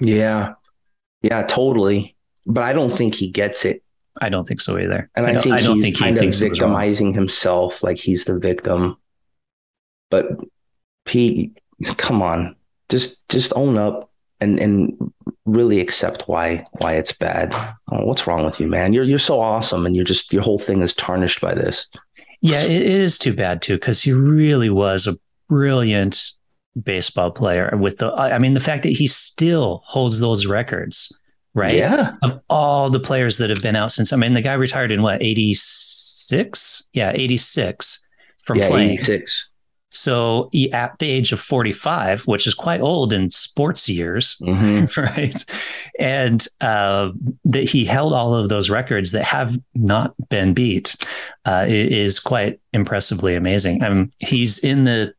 Yeah. 0.00 0.54
Yeah, 1.22 1.42
totally. 1.42 2.16
But 2.46 2.64
I 2.64 2.72
don't 2.72 2.96
think 2.96 3.14
he 3.14 3.28
gets 3.28 3.64
it 3.64 3.82
I 4.20 4.28
don't 4.28 4.46
think 4.46 4.60
so 4.60 4.78
either. 4.78 5.10
And 5.14 5.26
I, 5.26 5.30
I 5.30 5.40
think 5.40 5.54
I 5.54 5.60
don't 5.60 5.76
he's 5.76 5.82
think 5.82 5.96
he 5.96 6.04
kind 6.04 6.18
thinks 6.18 6.40
of 6.40 6.48
victimizing 6.48 7.12
himself, 7.12 7.82
like 7.82 7.98
he's 7.98 8.24
the 8.24 8.38
victim. 8.38 8.96
But 10.10 10.26
Pete, 11.04 11.58
come 11.96 12.22
on, 12.22 12.56
just 12.88 13.28
just 13.28 13.52
own 13.54 13.78
up 13.78 14.10
and 14.40 14.58
and 14.58 15.12
really 15.44 15.80
accept 15.80 16.22
why 16.26 16.64
why 16.78 16.94
it's 16.94 17.12
bad. 17.12 17.54
Oh, 17.90 18.04
what's 18.04 18.26
wrong 18.26 18.44
with 18.44 18.60
you, 18.60 18.66
man? 18.66 18.92
You're 18.92 19.04
you're 19.04 19.18
so 19.18 19.40
awesome, 19.40 19.86
and 19.86 19.94
you're 19.94 20.04
just 20.04 20.32
your 20.32 20.42
whole 20.42 20.58
thing 20.58 20.82
is 20.82 20.94
tarnished 20.94 21.40
by 21.40 21.54
this. 21.54 21.86
Yeah, 22.40 22.62
it, 22.62 22.70
it 22.70 22.86
is 22.86 23.18
too 23.18 23.34
bad 23.34 23.62
too, 23.62 23.74
because 23.74 24.02
he 24.02 24.12
really 24.12 24.70
was 24.70 25.06
a 25.06 25.18
brilliant 25.48 26.32
baseball 26.82 27.30
player. 27.30 27.76
With 27.76 27.98
the, 27.98 28.12
I 28.12 28.38
mean, 28.38 28.54
the 28.54 28.60
fact 28.60 28.82
that 28.84 28.90
he 28.90 29.06
still 29.06 29.82
holds 29.84 30.20
those 30.20 30.46
records 30.46 31.19
right? 31.54 31.74
Yeah. 31.74 32.14
Of 32.22 32.40
all 32.48 32.90
the 32.90 33.00
players 33.00 33.38
that 33.38 33.50
have 33.50 33.62
been 33.62 33.76
out 33.76 33.92
since, 33.92 34.12
I 34.12 34.16
mean, 34.16 34.32
the 34.32 34.42
guy 34.42 34.54
retired 34.54 34.92
in 34.92 35.02
what, 35.02 35.22
86? 35.22 36.88
Yeah, 36.92 37.12
86 37.14 38.06
from 38.42 38.58
yeah, 38.58 38.68
playing. 38.68 38.90
86. 38.92 39.50
So 39.92 40.48
he, 40.52 40.72
at 40.72 40.98
the 41.00 41.10
age 41.10 41.32
of 41.32 41.40
45, 41.40 42.22
which 42.22 42.46
is 42.46 42.54
quite 42.54 42.80
old 42.80 43.12
in 43.12 43.28
sports 43.30 43.88
years, 43.88 44.36
mm-hmm. 44.40 45.00
right? 45.16 45.44
And 45.98 46.46
uh, 46.60 47.10
that 47.44 47.64
he 47.64 47.84
held 47.84 48.12
all 48.12 48.34
of 48.34 48.48
those 48.48 48.70
records 48.70 49.12
that 49.12 49.24
have 49.24 49.58
not 49.74 50.14
been 50.28 50.54
beat 50.54 50.94
uh, 51.44 51.66
is 51.68 52.20
quite 52.20 52.60
impressively 52.72 53.34
amazing. 53.34 53.82
Um, 53.82 54.10
he's 54.18 54.60
in 54.60 54.84
the 54.84 55.12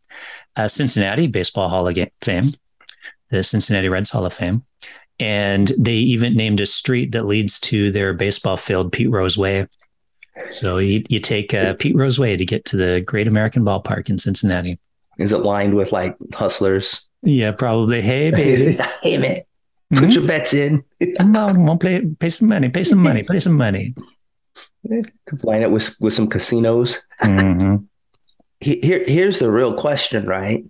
uh, 0.55 0.69
Cincinnati 0.69 1.27
Baseball 1.27 1.67
Hall 1.67 1.87
of 1.87 1.97
Fame, 2.21 2.53
the 3.29 3.43
Cincinnati 3.43 3.89
Reds 3.89 4.09
Hall 4.09 4.25
of 4.25 4.33
Fame. 4.33 4.63
And 5.21 5.71
they 5.77 5.93
even 5.93 6.33
named 6.33 6.59
a 6.59 6.65
street 6.65 7.11
that 7.11 7.27
leads 7.27 7.59
to 7.61 7.91
their 7.91 8.13
baseball 8.13 8.57
field, 8.57 8.91
Pete 8.91 9.09
Rose 9.09 9.37
Way. 9.37 9.67
So 10.49 10.79
you, 10.79 11.03
you 11.09 11.19
take 11.19 11.53
uh, 11.53 11.75
Pete 11.75 11.95
Rose 11.95 12.17
Way 12.17 12.35
to 12.35 12.45
get 12.45 12.65
to 12.65 12.77
the 12.77 13.01
Great 13.01 13.27
American 13.27 13.63
Ballpark 13.63 14.09
in 14.09 14.17
Cincinnati. 14.17 14.79
Is 15.19 15.31
it 15.31 15.39
lined 15.39 15.75
with 15.75 15.91
like 15.91 16.17
hustlers? 16.33 17.01
Yeah, 17.21 17.51
probably. 17.51 18.01
Hey, 18.01 18.31
baby. 18.35 18.79
hey, 19.03 19.17
man. 19.17 19.41
Put 19.91 19.99
mm-hmm. 19.99 20.09
your 20.09 20.25
bets 20.25 20.53
in. 20.53 20.83
Come 21.17 21.35
on, 21.35 21.65
want 21.65 21.81
play, 21.81 21.99
pay 22.19 22.29
some 22.29 22.47
money, 22.47 22.69
pay 22.69 22.83
some 22.83 22.99
money, 22.99 23.23
pay 23.23 23.39
some 23.39 23.57
money. 23.57 23.93
Line 25.43 25.61
it 25.61 25.69
with 25.69 25.95
with 25.99 26.13
some 26.13 26.27
casinos. 26.27 27.05
Mm-hmm. 27.21 27.75
Here, 28.61 29.03
here's 29.05 29.39
the 29.39 29.51
real 29.51 29.73
question, 29.73 30.27
right? 30.27 30.63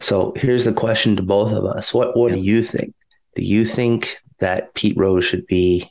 So 0.00 0.32
here's 0.36 0.64
the 0.64 0.72
question 0.72 1.16
to 1.16 1.22
both 1.22 1.52
of 1.52 1.64
us. 1.64 1.92
What 1.92 2.16
what 2.16 2.32
do 2.32 2.38
you 2.38 2.62
think? 2.62 2.94
Do 3.38 3.44
you 3.44 3.64
think 3.64 4.20
that 4.40 4.74
Pete 4.74 4.96
Rose 4.96 5.24
should 5.24 5.46
be 5.46 5.88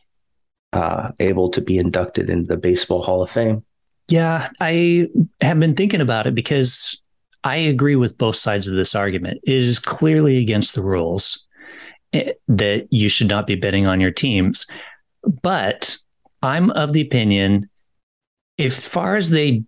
uh, 0.74 1.12
able 1.22 1.50
to 1.52 1.62
be 1.62 1.78
inducted 1.78 2.30
into 2.30 2.46
the 2.46 2.58
Baseball 2.58 3.02
Hall 3.02 3.24
of 3.24 3.32
Fame? 3.32 3.64
Yeah, 4.10 4.50
I 4.60 5.08
have 5.40 5.58
been 5.58 5.74
thinking 5.74 6.02
about 6.02 6.28
it 6.28 6.36
because 6.36 7.02
I 7.46 7.56
agree 7.56 7.96
with 7.96 8.18
both 8.18 8.36
sides 8.36 8.68
of 8.68 8.76
this 8.76 8.96
argument. 8.96 9.40
It 9.44 9.54
is 9.54 9.80
clearly 9.80 10.40
against 10.40 10.76
the 10.76 10.84
rules 10.84 11.48
eh, 12.12 12.34
that 12.50 12.92
you 12.92 13.08
should 13.08 13.30
not 13.30 13.48
be 13.48 13.56
betting 13.56 13.88
on 13.88 14.02
your 14.02 14.12
teams. 14.12 14.68
But 15.42 15.96
I'm 16.44 16.70
of 16.72 16.92
the 16.92 17.02
opinion, 17.02 17.70
if 18.58 18.74
far 18.74 19.16
as 19.16 19.30
they, 19.30 19.64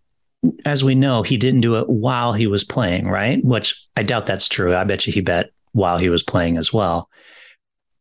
as 0.65 0.83
we 0.83 0.95
know, 0.95 1.23
he 1.23 1.37
didn't 1.37 1.61
do 1.61 1.79
it 1.79 1.87
while 1.87 2.33
he 2.33 2.45
was 2.45 2.65
playing, 2.65 3.07
right? 3.07 3.41
Which 3.41 3.87
I 3.95 4.03
doubt 4.03 4.25
that's 4.25 4.49
true. 4.49 4.75
I 4.75 4.83
bet 4.83 5.07
you 5.07 5.13
he 5.13 5.21
bet 5.21 5.51
while 5.71 5.97
he 5.97 6.09
was 6.09 6.23
playing 6.23 6.57
as 6.57 6.73
well 6.73 7.09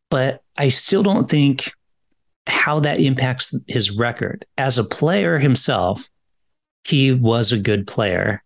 but 0.09 0.43
I 0.57 0.69
still 0.69 1.03
don't 1.03 1.25
think 1.25 1.71
how 2.47 2.79
that 2.79 2.99
impacts 2.99 3.55
his 3.67 3.91
record. 3.91 4.45
As 4.57 4.77
a 4.77 4.83
player 4.83 5.37
himself, 5.37 6.09
he 6.83 7.13
was 7.13 7.51
a 7.51 7.59
good 7.59 7.85
player. 7.85 8.43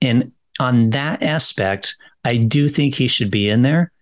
And 0.00 0.32
on 0.58 0.90
that 0.90 1.22
aspect, 1.22 1.96
I 2.24 2.38
do 2.38 2.68
think 2.68 2.94
he 2.94 3.08
should 3.08 3.30
be 3.30 3.48
in 3.48 3.62
there. 3.62 3.92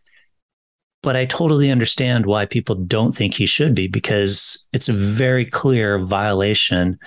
But 1.02 1.16
I 1.16 1.26
totally 1.26 1.70
understand 1.70 2.24
why 2.24 2.46
people 2.46 2.76
don't 2.76 3.12
think 3.12 3.34
he 3.34 3.44
should 3.44 3.74
be 3.74 3.88
because 3.88 4.66
it's 4.72 4.88
a 4.88 4.94
very 4.94 5.44
clear 5.44 5.98
violation 5.98 6.98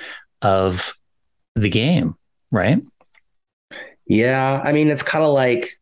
of 0.43 0.93
the 1.55 1.69
game, 1.69 2.15
right? 2.51 2.79
Yeah. 4.05 4.61
I 4.63 4.71
mean, 4.71 4.89
it's 4.89 5.01
kind 5.01 5.25
of 5.25 5.33
like 5.33 5.76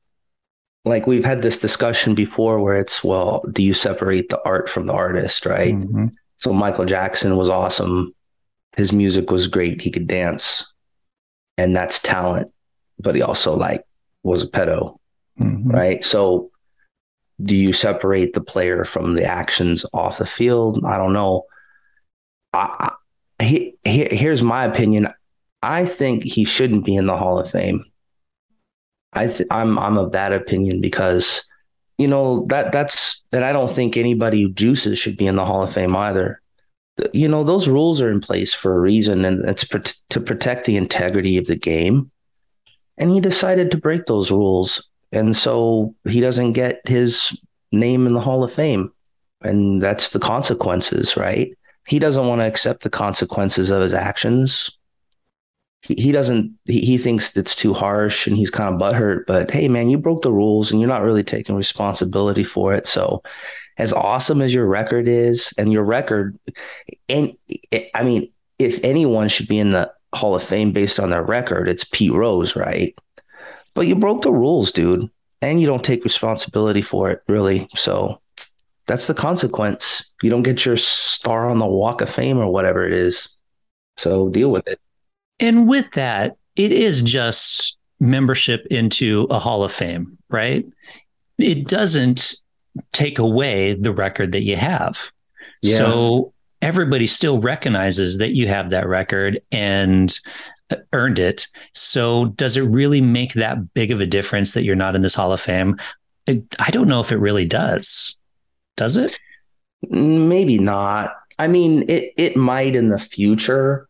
like 0.86 1.08
we've 1.08 1.26
had 1.26 1.42
this 1.42 1.58
discussion 1.58 2.16
before 2.16 2.60
where 2.60 2.80
it's 2.80 3.04
well 3.04 3.44
do 3.52 3.64
you 3.64 3.74
separate 3.74 4.30
the 4.30 4.42
art 4.46 4.70
from 4.70 4.86
the 4.86 4.94
artist 4.94 5.46
right? 5.46 5.74
Mm-hmm. 5.74 6.08
so 6.38 6.54
michael 6.54 6.86
jackson 6.86 7.36
was 7.36 7.50
awesome. 7.50 8.14
His 8.78 8.92
music 8.92 9.32
was 9.32 9.48
great. 9.48 9.80
He 9.80 9.90
could 9.90 10.06
dance. 10.06 10.66
And 11.58 11.74
that's 11.74 12.00
talent. 12.00 12.52
But 13.00 13.16
he 13.16 13.22
also 13.22 13.56
like 13.56 13.84
was 14.24 14.44
a 14.44 14.48
pedo 14.48 14.98
mm-hmm. 15.40 15.70
right? 15.70 16.04
So 16.04 16.52
do 17.44 17.56
you 17.56 17.74
separate 17.74 18.34
the 18.34 18.42
player 18.42 18.86
from 18.86 19.16
the 19.16 19.26
actions 19.26 19.86
off 19.94 20.18
the 20.18 20.26
field? 20.26 20.84
I 20.86 20.98
don't 20.98 21.14
know. 21.14 21.46
I, 22.54 22.90
I, 23.40 23.44
he, 23.44 23.76
he, 23.84 24.06
here's 24.12 24.42
my 24.42 24.64
opinion. 24.64 25.10
I 25.62 25.86
think 25.86 26.24
he 26.24 26.46
shouldn't 26.46 26.86
be 26.86 26.96
in 26.96 27.08
the 27.08 27.18
hall 27.18 27.40
of 27.40 27.50
fame 27.50 27.86
I 29.16 29.28
th- 29.28 29.48
I'm 29.50 29.80
I'm 29.80 29.98
of 29.98 30.12
that 30.12 30.34
opinion 30.34 30.82
because 30.82 31.46
you 31.98 32.08
know 32.08 32.46
that 32.50 32.72
that's 32.72 33.26
and 33.32 33.44
I 33.46 33.52
don't 33.54 33.72
think 33.72 33.98
anybody 33.98 34.44
who 34.44 34.52
juices 34.52 35.00
should 35.00 35.18
be 35.18 35.28
in 35.28 35.36
the 35.36 35.46
Hall 35.46 35.64
of 35.64 35.74
Fame 35.74 35.96
either. 35.96 36.42
You 37.14 37.28
know 37.28 37.44
those 37.44 37.68
rules 37.68 38.02
are 38.02 38.12
in 38.12 38.22
place 38.22 38.54
for 38.54 38.76
a 38.76 38.80
reason, 38.80 39.26
and 39.26 39.48
it's 39.48 39.64
pro- 39.64 39.82
to 40.10 40.20
protect 40.20 40.66
the 40.66 40.78
integrity 40.78 41.38
of 41.38 41.48
the 41.48 41.58
game. 41.58 42.12
And 42.98 43.12
he 43.12 43.20
decided 43.20 43.72
to 43.72 43.78
break 43.78 44.06
those 44.06 44.32
rules, 44.32 44.90
and 45.12 45.36
so 45.36 45.94
he 46.08 46.22
doesn't 46.22 46.54
get 46.54 46.82
his 46.88 47.38
name 47.72 48.08
in 48.08 48.14
the 48.14 48.22
Hall 48.22 48.44
of 48.44 48.54
Fame, 48.54 48.92
and 49.42 49.82
that's 49.82 50.10
the 50.10 50.20
consequences, 50.20 51.18
right? 51.18 51.52
He 51.88 52.00
doesn't 52.00 52.26
want 52.28 52.42
to 52.42 52.48
accept 52.48 52.84
the 52.84 52.90
consequences 52.90 53.70
of 53.70 53.82
his 53.82 53.94
actions 53.94 54.72
he, 55.86 55.94
he 55.96 56.12
doesn't 56.12 56.58
he, 56.66 56.82
he 56.82 56.98
thinks 56.98 57.36
it's 57.38 57.56
too 57.56 57.74
harsh 57.74 58.26
and 58.26 58.36
he's 58.36 58.50
kind 58.50 58.74
of 58.74 58.82
butthurt 58.82 59.26
but 59.28 59.52
hey 59.52 59.68
man 59.68 59.90
you 59.90 59.98
broke 59.98 60.24
the 60.24 60.32
rules 60.32 60.72
and 60.72 60.82
you're 60.82 60.90
not 60.90 61.04
really 61.04 61.24
taking 61.24 61.56
responsibility 61.56 62.44
for 62.44 62.74
it. 62.74 62.88
So 62.88 63.22
as 63.78 63.94
awesome 63.94 64.42
as 64.42 64.54
your 64.54 64.66
record 64.66 65.08
is 65.08 65.54
and 65.58 65.72
your 65.72 65.84
record 65.84 66.38
and 67.10 67.34
i 67.94 68.04
mean 68.04 68.32
if 68.58 68.82
anyone 68.84 69.28
should 69.28 69.48
be 69.48 69.60
in 69.60 69.72
the 69.72 69.92
hall 70.14 70.36
of 70.36 70.44
fame 70.44 70.72
based 70.72 71.00
on 71.00 71.10
their 71.10 71.24
record 71.24 71.68
it's 71.68 71.84
pete 71.84 72.14
rose 72.14 72.56
right? 72.56 72.98
But 73.74 73.88
you 73.88 73.96
broke 73.96 74.22
the 74.24 74.32
rules 74.32 74.72
dude 74.72 75.10
and 75.42 75.62
you 75.62 75.68
don't 75.68 75.84
take 75.84 76.04
responsibility 76.04 76.82
for 76.82 77.12
it 77.12 77.22
really. 77.28 77.68
So 77.76 78.22
that's 78.88 79.08
the 79.08 79.14
consequence. 79.14 80.14
You 80.24 80.30
don't 80.30 80.44
get 80.44 80.66
your 80.66 80.78
star 80.78 81.50
on 81.50 81.60
the 81.60 81.66
walk 81.66 82.02
of 82.02 82.10
fame 82.10 82.38
or 82.38 82.48
whatever 82.48 82.88
it 82.88 82.94
is. 82.94 83.28
So 83.98 84.30
deal 84.30 84.50
with 84.50 84.68
it 84.68 84.80
and 85.40 85.68
with 85.68 85.92
that, 85.92 86.38
it 86.56 86.72
is 86.72 87.02
just 87.02 87.78
membership 88.00 88.66
into 88.70 89.28
a 89.30 89.40
Hall 89.40 89.64
of 89.64 89.72
Fame, 89.72 90.18
right? 90.30 90.66
It 91.38 91.68
doesn't 91.68 92.36
take 92.94 93.20
away 93.20 93.74
the 93.74 93.94
record 93.94 94.32
that 94.34 94.44
you 94.44 94.56
have. 94.56 95.12
Yes. 95.62 95.78
So 95.78 96.34
everybody 96.62 97.08
still 97.08 97.40
recognizes 97.40 98.18
that 98.18 98.32
you 98.32 98.48
have 98.48 98.70
that 98.70 98.88
record 98.88 99.42
and 99.52 100.18
uh, 100.70 100.78
earned 100.94 101.20
it. 101.20 101.48
So 101.74 102.28
does 102.36 102.58
it 102.58 102.62
really 102.62 103.02
make 103.02 103.34
that 103.34 103.74
big 103.74 103.92
of 103.92 104.02
a 104.02 104.06
difference 104.06 104.54
that 104.54 104.64
you're 104.64 104.76
not 104.76 104.96
in 104.96 105.02
this 105.02 105.16
Hall 105.16 105.32
of 105.32 105.42
Fame? 105.42 105.78
I 106.28 106.72
don't 106.72 106.88
know 106.88 107.02
if 107.02 107.12
it 107.12 107.18
really 107.18 107.46
does. 107.46 108.18
Does 108.78 108.98
it? 108.98 109.20
Maybe 109.90 110.58
not. 110.58 111.14
I 111.38 111.48
mean, 111.48 111.88
it 111.90 112.14
it 112.18 112.36
might 112.36 112.76
in 112.76 112.90
the 112.90 112.98
future, 112.98 113.88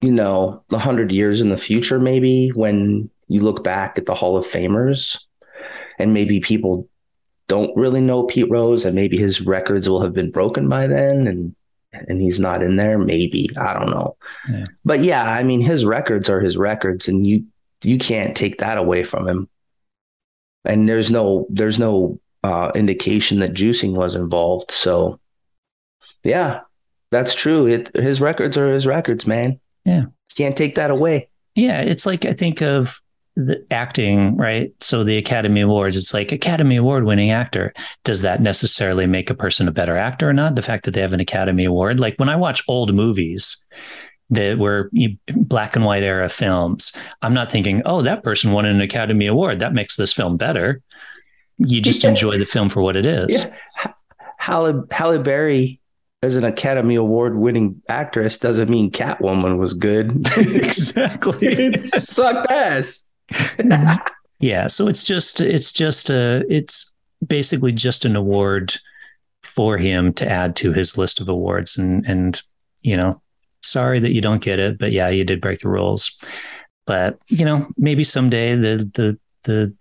you 0.00 0.12
know, 0.12 0.62
a 0.70 0.78
hundred 0.78 1.12
years 1.12 1.40
in 1.40 1.50
the 1.50 1.58
future, 1.58 2.00
maybe 2.00 2.48
when 2.50 3.10
you 3.28 3.40
look 3.40 3.62
back 3.62 3.98
at 3.98 4.06
the 4.06 4.14
Hall 4.14 4.36
of 4.36 4.46
Famers, 4.46 5.18
and 5.98 6.14
maybe 6.14 6.40
people 6.40 6.88
don't 7.48 7.76
really 7.76 8.00
know 8.00 8.24
Pete 8.24 8.50
Rose, 8.50 8.84
and 8.84 8.94
maybe 8.94 9.18
his 9.18 9.40
records 9.40 9.88
will 9.88 10.00
have 10.00 10.14
been 10.14 10.30
broken 10.30 10.68
by 10.68 10.86
then, 10.86 11.26
and 11.26 11.54
and 11.92 12.20
he's 12.20 12.40
not 12.40 12.62
in 12.62 12.76
there. 12.76 12.98
Maybe 12.98 13.50
I 13.56 13.74
don't 13.74 13.90
know, 13.90 14.16
yeah. 14.48 14.64
but 14.84 15.00
yeah, 15.00 15.30
I 15.30 15.42
mean, 15.42 15.60
his 15.60 15.84
records 15.84 16.30
are 16.30 16.40
his 16.40 16.56
records, 16.56 17.08
and 17.08 17.26
you 17.26 17.44
you 17.82 17.98
can't 17.98 18.36
take 18.36 18.58
that 18.58 18.78
away 18.78 19.04
from 19.04 19.28
him. 19.28 19.48
And 20.64 20.88
there's 20.88 21.10
no 21.10 21.46
there's 21.50 21.78
no 21.78 22.20
uh, 22.42 22.70
indication 22.74 23.40
that 23.40 23.54
juicing 23.54 23.92
was 23.92 24.14
involved. 24.14 24.70
So, 24.70 25.18
yeah, 26.24 26.60
that's 27.10 27.34
true. 27.34 27.66
It, 27.66 27.94
his 27.94 28.20
records 28.20 28.56
are 28.56 28.72
his 28.72 28.86
records, 28.86 29.26
man. 29.26 29.60
Yeah, 29.84 30.04
can't 30.36 30.56
take 30.56 30.74
that 30.74 30.90
away. 30.90 31.28
Yeah, 31.54 31.80
it's 31.80 32.06
like 32.06 32.24
I 32.24 32.32
think 32.32 32.62
of 32.62 33.00
the 33.36 33.64
acting, 33.70 34.36
right? 34.36 34.72
So 34.80 35.04
the 35.04 35.16
Academy 35.16 35.60
Awards, 35.60 35.96
it's 35.96 36.12
like 36.12 36.32
Academy 36.32 36.76
Award 36.76 37.04
winning 37.04 37.30
actor. 37.30 37.72
Does 38.04 38.22
that 38.22 38.42
necessarily 38.42 39.06
make 39.06 39.30
a 39.30 39.34
person 39.34 39.68
a 39.68 39.72
better 39.72 39.96
actor 39.96 40.28
or 40.28 40.32
not? 40.32 40.56
The 40.56 40.62
fact 40.62 40.84
that 40.84 40.92
they 40.92 41.00
have 41.00 41.12
an 41.12 41.20
Academy 41.20 41.64
Award, 41.64 42.00
like 42.00 42.16
when 42.16 42.28
I 42.28 42.36
watch 42.36 42.62
old 42.68 42.94
movies, 42.94 43.64
that 44.30 44.58
were 44.58 44.90
black 45.34 45.76
and 45.76 45.84
white 45.84 46.02
era 46.02 46.28
films. 46.28 46.92
I'm 47.22 47.34
not 47.34 47.50
thinking, 47.50 47.82
oh, 47.84 48.02
that 48.02 48.22
person 48.22 48.52
won 48.52 48.64
an 48.64 48.80
Academy 48.80 49.26
Award. 49.26 49.58
That 49.58 49.74
makes 49.74 49.96
this 49.96 50.12
film 50.12 50.36
better. 50.36 50.80
You 51.58 51.82
just 51.82 52.04
enjoy 52.04 52.38
the 52.38 52.44
film 52.44 52.68
for 52.68 52.80
what 52.80 52.96
it 52.96 53.04
is. 53.04 53.44
Yeah. 53.44 53.92
Halle, 54.38 54.84
Halle 54.90 55.18
Berry 55.18 55.79
as 56.22 56.36
an 56.36 56.44
Academy 56.44 56.96
Award 56.96 57.36
winning 57.36 57.80
actress 57.88 58.38
doesn't 58.38 58.68
mean 58.68 58.90
Catwoman 58.90 59.58
was 59.58 59.72
good. 59.72 60.26
exactly. 60.36 61.48
it 61.48 61.90
sucked 61.90 62.50
ass. 62.50 63.04
yeah. 64.40 64.66
So 64.66 64.88
it's 64.88 65.04
just, 65.04 65.40
it's 65.40 65.72
just 65.72 66.10
a, 66.10 66.44
it's 66.48 66.92
basically 67.26 67.72
just 67.72 68.04
an 68.04 68.16
award 68.16 68.74
for 69.42 69.78
him 69.78 70.12
to 70.14 70.28
add 70.28 70.56
to 70.56 70.72
his 70.72 70.98
list 70.98 71.20
of 71.20 71.28
awards. 71.28 71.78
And, 71.78 72.04
and, 72.06 72.42
you 72.82 72.96
know, 72.96 73.20
sorry 73.62 73.98
that 73.98 74.12
you 74.12 74.20
don't 74.20 74.42
get 74.42 74.58
it, 74.58 74.78
but 74.78 74.92
yeah, 74.92 75.08
you 75.08 75.24
did 75.24 75.40
break 75.40 75.60
the 75.60 75.68
rules. 75.68 76.18
But 76.86 77.18
you 77.28 77.44
know, 77.44 77.68
maybe 77.76 78.04
someday 78.04 78.56
the 78.56 78.90
the 78.94 79.18
the 79.44 79.74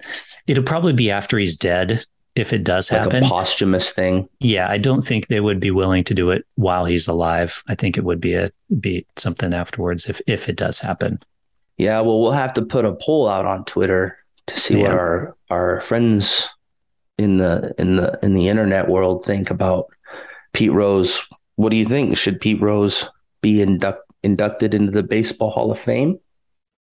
it'll 0.47 0.63
probably 0.63 0.93
be 0.93 1.09
after 1.09 1.37
he's 1.37 1.55
dead 1.55 2.05
if 2.39 2.53
it 2.53 2.63
does 2.63 2.91
like 2.91 3.01
happen. 3.01 3.23
A 3.25 3.27
posthumous 3.27 3.91
thing. 3.91 4.27
Yeah, 4.39 4.69
I 4.69 4.77
don't 4.77 5.01
think 5.01 5.27
they 5.27 5.39
would 5.39 5.59
be 5.59 5.71
willing 5.71 6.03
to 6.05 6.13
do 6.13 6.31
it 6.31 6.45
while 6.55 6.85
he's 6.85 7.07
alive. 7.07 7.63
I 7.67 7.75
think 7.75 7.97
it 7.97 8.03
would 8.03 8.21
be 8.21 8.33
a 8.33 8.49
be 8.79 9.05
something 9.17 9.53
afterwards 9.53 10.07
if 10.09 10.21
if 10.27 10.49
it 10.49 10.55
does 10.55 10.79
happen. 10.79 11.19
Yeah, 11.77 12.01
well, 12.01 12.21
we'll 12.21 12.31
have 12.31 12.53
to 12.53 12.61
put 12.61 12.85
a 12.85 12.93
poll 12.95 13.27
out 13.27 13.45
on 13.45 13.65
Twitter 13.65 14.17
to 14.47 14.59
see 14.59 14.77
yeah. 14.77 14.83
what 14.83 14.91
our 14.91 15.37
our 15.49 15.81
friends 15.81 16.49
in 17.17 17.37
the 17.37 17.73
in 17.77 17.97
the 17.97 18.17
in 18.23 18.33
the 18.33 18.47
internet 18.47 18.87
world 18.87 19.25
think 19.25 19.49
about 19.51 19.87
Pete 20.53 20.71
Rose. 20.71 21.21
What 21.55 21.69
do 21.69 21.75
you 21.75 21.85
think? 21.85 22.17
Should 22.17 22.41
Pete 22.41 22.61
Rose 22.61 23.09
be 23.41 23.61
induct, 23.61 24.01
inducted 24.23 24.73
into 24.73 24.91
the 24.91 25.03
Baseball 25.03 25.51
Hall 25.51 25.71
of 25.71 25.79
Fame? 25.79 26.19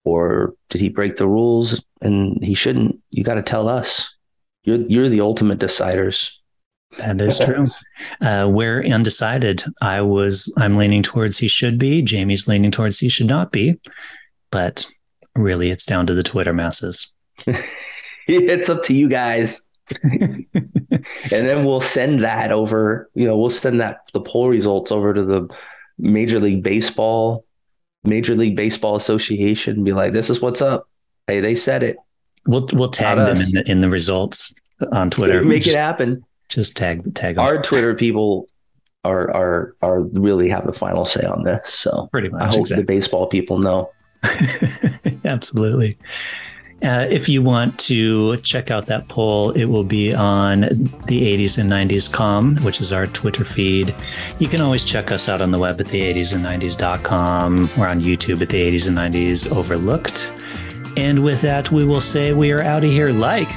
Or 0.03 0.53
did 0.69 0.79
he 0.79 0.89
break 0.89 1.17
the 1.17 1.27
rules 1.27 1.83
and 2.01 2.41
he 2.43 2.53
shouldn't? 2.53 2.99
You 3.09 3.23
got 3.23 3.35
to 3.35 3.41
tell 3.41 3.67
us. 3.67 4.13
You're, 4.67 4.81
you're 4.81 5.09
the 5.09 5.21
ultimate 5.21 5.59
deciders. 5.59 6.39
That 6.97 7.21
is 7.21 7.39
true. 7.39 7.65
Uh, 8.19 8.49
we're 8.51 8.83
undecided. 8.83 9.63
I 9.81 10.01
was, 10.01 10.53
I'm 10.57 10.75
leaning 10.75 11.03
towards 11.03 11.37
he 11.37 11.47
should 11.47 11.79
be. 11.79 12.01
Jamie's 12.01 12.49
leaning 12.49 12.71
towards 12.71 12.99
he 12.99 13.07
should 13.07 13.27
not 13.27 13.53
be. 13.53 13.79
But 14.51 14.85
really, 15.35 15.71
it's 15.71 15.85
down 15.85 16.05
to 16.07 16.13
the 16.13 16.23
Twitter 16.23 16.51
masses. 16.51 17.13
it's 18.27 18.69
up 18.69 18.83
to 18.83 18.93
you 18.93 19.07
guys. 19.07 19.61
and 20.03 20.45
then 21.31 21.63
we'll 21.63 21.79
send 21.79 22.19
that 22.19 22.51
over, 22.51 23.09
you 23.13 23.25
know, 23.25 23.37
we'll 23.37 23.49
send 23.49 23.79
that 23.79 24.01
the 24.11 24.19
poll 24.19 24.49
results 24.49 24.91
over 24.91 25.13
to 25.13 25.23
the 25.23 25.47
Major 25.97 26.41
League 26.41 26.61
Baseball, 26.61 27.45
Major 28.03 28.35
League 28.35 28.57
Baseball 28.57 28.97
Association, 28.97 29.85
be 29.85 29.93
like, 29.93 30.11
"This 30.11 30.29
is 30.29 30.41
what's 30.41 30.61
up." 30.61 30.89
Hey, 31.25 31.39
they 31.39 31.55
said 31.55 31.83
it. 31.83 31.95
We'll 32.47 32.67
we'll 32.73 32.89
tag 32.89 33.19
them 33.19 33.37
in 33.37 33.51
the 33.51 33.69
in 33.69 33.81
the 33.81 33.89
results 33.89 34.55
on 34.91 35.09
Twitter. 35.09 35.43
Make 35.43 35.63
just, 35.63 35.75
it 35.75 35.79
happen. 35.79 36.23
Just 36.49 36.77
tag 36.77 37.03
the 37.03 37.11
tag 37.11 37.35
them. 37.35 37.45
Our 37.45 37.61
Twitter 37.61 37.93
people 37.93 38.47
are 39.03 39.29
are 39.35 39.75
are 39.81 40.03
really 40.03 40.49
have 40.49 40.65
the 40.65 40.73
final 40.73 41.05
say 41.05 41.25
on 41.25 41.43
this. 41.43 41.73
So 41.73 42.07
pretty 42.11 42.29
much. 42.29 42.41
I 42.41 42.45
hope 42.45 42.59
exactly. 42.59 42.83
the 42.83 42.87
baseball 42.87 43.27
people 43.27 43.59
know. 43.59 43.91
Absolutely. 45.25 45.97
Uh, 46.83 47.07
if 47.09 47.27
you 47.27 47.41
want 47.41 47.79
to 47.79 48.37
check 48.37 48.69
out 48.69 48.85
that 48.85 49.07
poll, 49.07 49.49
it 49.51 49.65
will 49.65 49.83
be 49.83 50.13
on 50.13 50.61
the 50.61 51.37
80s 51.37 51.57
and 51.57 51.71
90s 51.71 52.11
com, 52.11 52.55
which 52.57 52.79
is 52.79 52.91
our 52.91 53.07
Twitter 53.07 53.43
feed. 53.43 53.95
You 54.37 54.47
can 54.47 54.61
always 54.61 54.85
check 54.85 55.11
us 55.11 55.27
out 55.27 55.41
on 55.41 55.49
the 55.49 55.57
web 55.57 55.79
at 55.81 55.87
the 55.87 56.01
80s 56.01 56.35
and 56.35 56.45
90s.com. 56.45 57.69
We're 57.77 57.87
on 57.87 58.01
YouTube 58.01 58.43
at 58.43 58.49
the 58.49 58.71
80s 58.71 58.87
and 58.87 58.95
90s 58.95 59.51
overlooked. 59.51 60.31
And 60.97 61.23
with 61.23 61.41
that, 61.41 61.71
we 61.71 61.85
will 61.85 62.01
say 62.01 62.33
we 62.33 62.51
are 62.51 62.63
out 62.63 62.83
of 62.83 62.89
here 62.89 63.11
like 63.11 63.49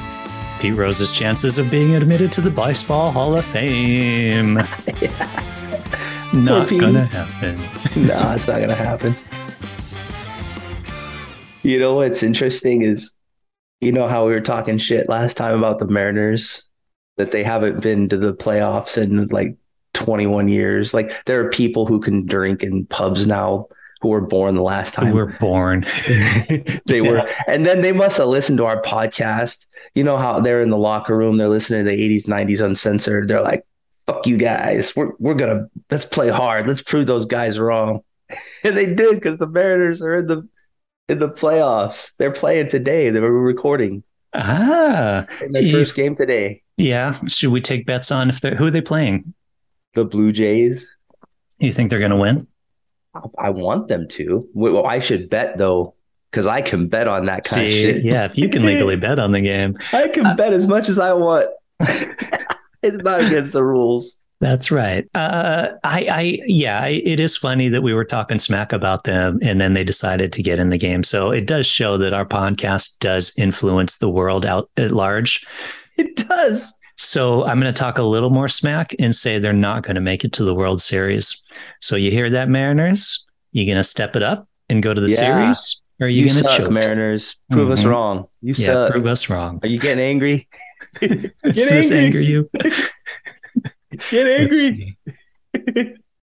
Pete 0.60 0.74
Rose's 0.74 1.10
chances 1.10 1.56
of 1.56 1.70
being 1.70 1.96
admitted 1.96 2.30
to 2.32 2.42
the 2.42 2.50
Baseball 2.50 3.10
Hall 3.10 3.34
of 3.34 3.46
Fame. 3.46 4.54
Not 6.34 6.68
gonna 6.68 7.06
happen. 7.06 7.56
no, 8.06 8.32
it's 8.32 8.46
not 8.46 8.60
gonna 8.60 8.74
happen. 8.74 9.14
You 11.62 11.80
know 11.80 11.94
what's 11.94 12.22
interesting 12.22 12.82
is, 12.82 13.10
you 13.80 13.90
know 13.90 14.06
how 14.06 14.26
we 14.26 14.34
were 14.34 14.40
talking 14.42 14.76
shit 14.76 15.08
last 15.08 15.38
time 15.38 15.58
about 15.58 15.78
the 15.78 15.86
Mariners 15.86 16.64
that 17.16 17.32
they 17.32 17.42
haven't 17.42 17.80
been 17.80 18.08
to 18.10 18.18
the 18.18 18.34
playoffs 18.34 18.98
in 18.98 19.26
like 19.28 19.56
21 19.94 20.48
years. 20.48 20.92
Like 20.92 21.24
there 21.24 21.40
are 21.40 21.48
people 21.48 21.86
who 21.86 22.00
can 22.00 22.26
drink 22.26 22.62
in 22.62 22.84
pubs 22.84 23.26
now 23.26 23.66
who 24.00 24.08
were 24.08 24.20
born 24.20 24.54
the 24.54 24.62
last 24.62 24.94
time. 24.94 25.06
we 25.06 25.12
were 25.12 25.34
born. 25.38 25.80
they 26.86 27.00
yeah. 27.00 27.00
were. 27.00 27.30
And 27.46 27.66
then 27.66 27.80
they 27.80 27.92
must 27.92 28.18
have 28.18 28.28
listened 28.28 28.58
to 28.58 28.64
our 28.64 28.80
podcast. 28.82 29.66
You 29.94 30.04
know 30.04 30.16
how 30.16 30.40
they're 30.40 30.62
in 30.62 30.70
the 30.70 30.78
locker 30.78 31.16
room, 31.16 31.36
they're 31.36 31.48
listening 31.48 31.84
to 31.84 31.90
the 31.90 32.18
80s, 32.18 32.26
90s 32.26 32.64
uncensored. 32.64 33.28
They're 33.28 33.42
like, 33.42 33.64
fuck 34.06 34.26
you 34.26 34.36
guys. 34.36 34.94
We're 34.96 35.12
we're 35.18 35.34
gonna 35.34 35.68
let's 35.90 36.04
play 36.04 36.28
hard. 36.28 36.66
Let's 36.66 36.82
prove 36.82 37.06
those 37.06 37.26
guys 37.26 37.58
wrong. 37.58 38.02
And 38.62 38.76
they 38.76 38.86
did 38.86 39.16
because 39.16 39.38
the 39.38 39.48
Mariners 39.48 40.00
are 40.02 40.18
in 40.18 40.26
the 40.28 40.48
in 41.08 41.18
the 41.18 41.28
playoffs. 41.28 42.12
They're 42.18 42.30
playing 42.30 42.68
today. 42.68 43.10
They 43.10 43.18
were 43.18 43.32
recording. 43.32 44.04
Ah, 44.32 45.26
in 45.40 45.50
their 45.50 45.68
first 45.72 45.96
game 45.96 46.14
today. 46.14 46.62
Yeah. 46.76 47.12
Should 47.26 47.50
we 47.50 47.60
take 47.60 47.86
bets 47.86 48.12
on 48.12 48.28
if 48.28 48.40
they're 48.40 48.54
who 48.54 48.66
are 48.66 48.70
they 48.70 48.82
playing? 48.82 49.34
The 49.94 50.04
Blue 50.04 50.30
Jays. 50.30 50.94
You 51.58 51.72
think 51.72 51.90
they're 51.90 51.98
going 51.98 52.12
to 52.12 52.16
win? 52.16 52.46
I 53.38 53.50
want 53.50 53.88
them 53.88 54.06
to. 54.08 54.48
Well, 54.54 54.86
I 54.86 54.98
should 54.98 55.30
bet 55.30 55.58
though, 55.58 55.94
because 56.30 56.46
I 56.46 56.62
can 56.62 56.88
bet 56.88 57.08
on 57.08 57.26
that 57.26 57.44
kind 57.44 57.62
See, 57.62 57.84
of 57.84 57.94
shit. 57.96 58.04
Yeah, 58.04 58.24
if 58.24 58.38
you 58.38 58.48
can 58.48 58.64
legally 58.64 58.96
bet 58.96 59.18
on 59.18 59.32
the 59.32 59.40
game, 59.40 59.76
I 59.92 60.08
can 60.08 60.26
uh, 60.26 60.34
bet 60.34 60.52
as 60.52 60.66
much 60.66 60.88
as 60.88 60.98
I 60.98 61.12
want. 61.12 61.48
it's 61.80 62.98
not 62.98 63.24
against 63.24 63.52
the 63.52 63.64
rules. 63.64 64.16
That's 64.40 64.70
right. 64.70 65.06
Uh, 65.14 65.68
I, 65.84 66.06
I, 66.10 66.38
yeah, 66.46 66.80
I, 66.80 67.02
it 67.04 67.20
is 67.20 67.36
funny 67.36 67.68
that 67.68 67.82
we 67.82 67.92
were 67.92 68.06
talking 68.06 68.38
smack 68.38 68.72
about 68.72 69.04
them 69.04 69.38
and 69.42 69.60
then 69.60 69.74
they 69.74 69.84
decided 69.84 70.32
to 70.32 70.42
get 70.42 70.58
in 70.58 70.70
the 70.70 70.78
game. 70.78 71.02
So 71.02 71.30
it 71.30 71.46
does 71.46 71.66
show 71.66 71.98
that 71.98 72.14
our 72.14 72.24
podcast 72.24 72.98
does 73.00 73.34
influence 73.36 73.98
the 73.98 74.08
world 74.08 74.46
out 74.46 74.70
at 74.78 74.92
large. 74.92 75.46
It 75.98 76.16
does. 76.16 76.72
So 77.02 77.46
I'm 77.46 77.58
going 77.58 77.72
to 77.72 77.78
talk 77.78 77.96
a 77.96 78.02
little 78.02 78.28
more 78.28 78.46
smack 78.46 78.94
and 78.98 79.14
say 79.14 79.38
they're 79.38 79.54
not 79.54 79.82
going 79.82 79.94
to 79.94 80.02
make 80.02 80.22
it 80.22 80.34
to 80.34 80.44
the 80.44 80.54
World 80.54 80.82
Series. 80.82 81.42
So 81.80 81.96
you 81.96 82.10
hear 82.10 82.28
that, 82.28 82.50
Mariners? 82.50 83.26
You 83.52 83.64
going 83.64 83.78
to 83.78 83.82
step 83.82 84.16
it 84.16 84.22
up 84.22 84.46
and 84.68 84.82
go 84.82 84.92
to 84.92 85.00
the 85.00 85.08
yeah. 85.08 85.16
series? 85.16 85.80
Or 85.98 86.06
are 86.06 86.10
you, 86.10 86.26
you 86.26 86.30
going 86.30 86.44
to 86.44 86.58
choke? 86.58 86.70
Mariners? 86.70 87.36
Prove 87.50 87.68
mm-hmm. 87.68 87.72
us 87.72 87.84
wrong. 87.86 88.26
You 88.42 88.52
yeah, 88.52 88.66
suck. 88.66 88.92
Prove 88.92 89.06
us 89.06 89.30
wrong. 89.30 89.60
Are 89.62 89.68
you 89.68 89.78
getting 89.78 90.04
angry? 90.04 90.46
Does 91.00 91.32
this 91.42 91.90
anger 91.90 92.20
you? 92.20 92.50
Get 94.10 94.26
angry. 94.26 94.98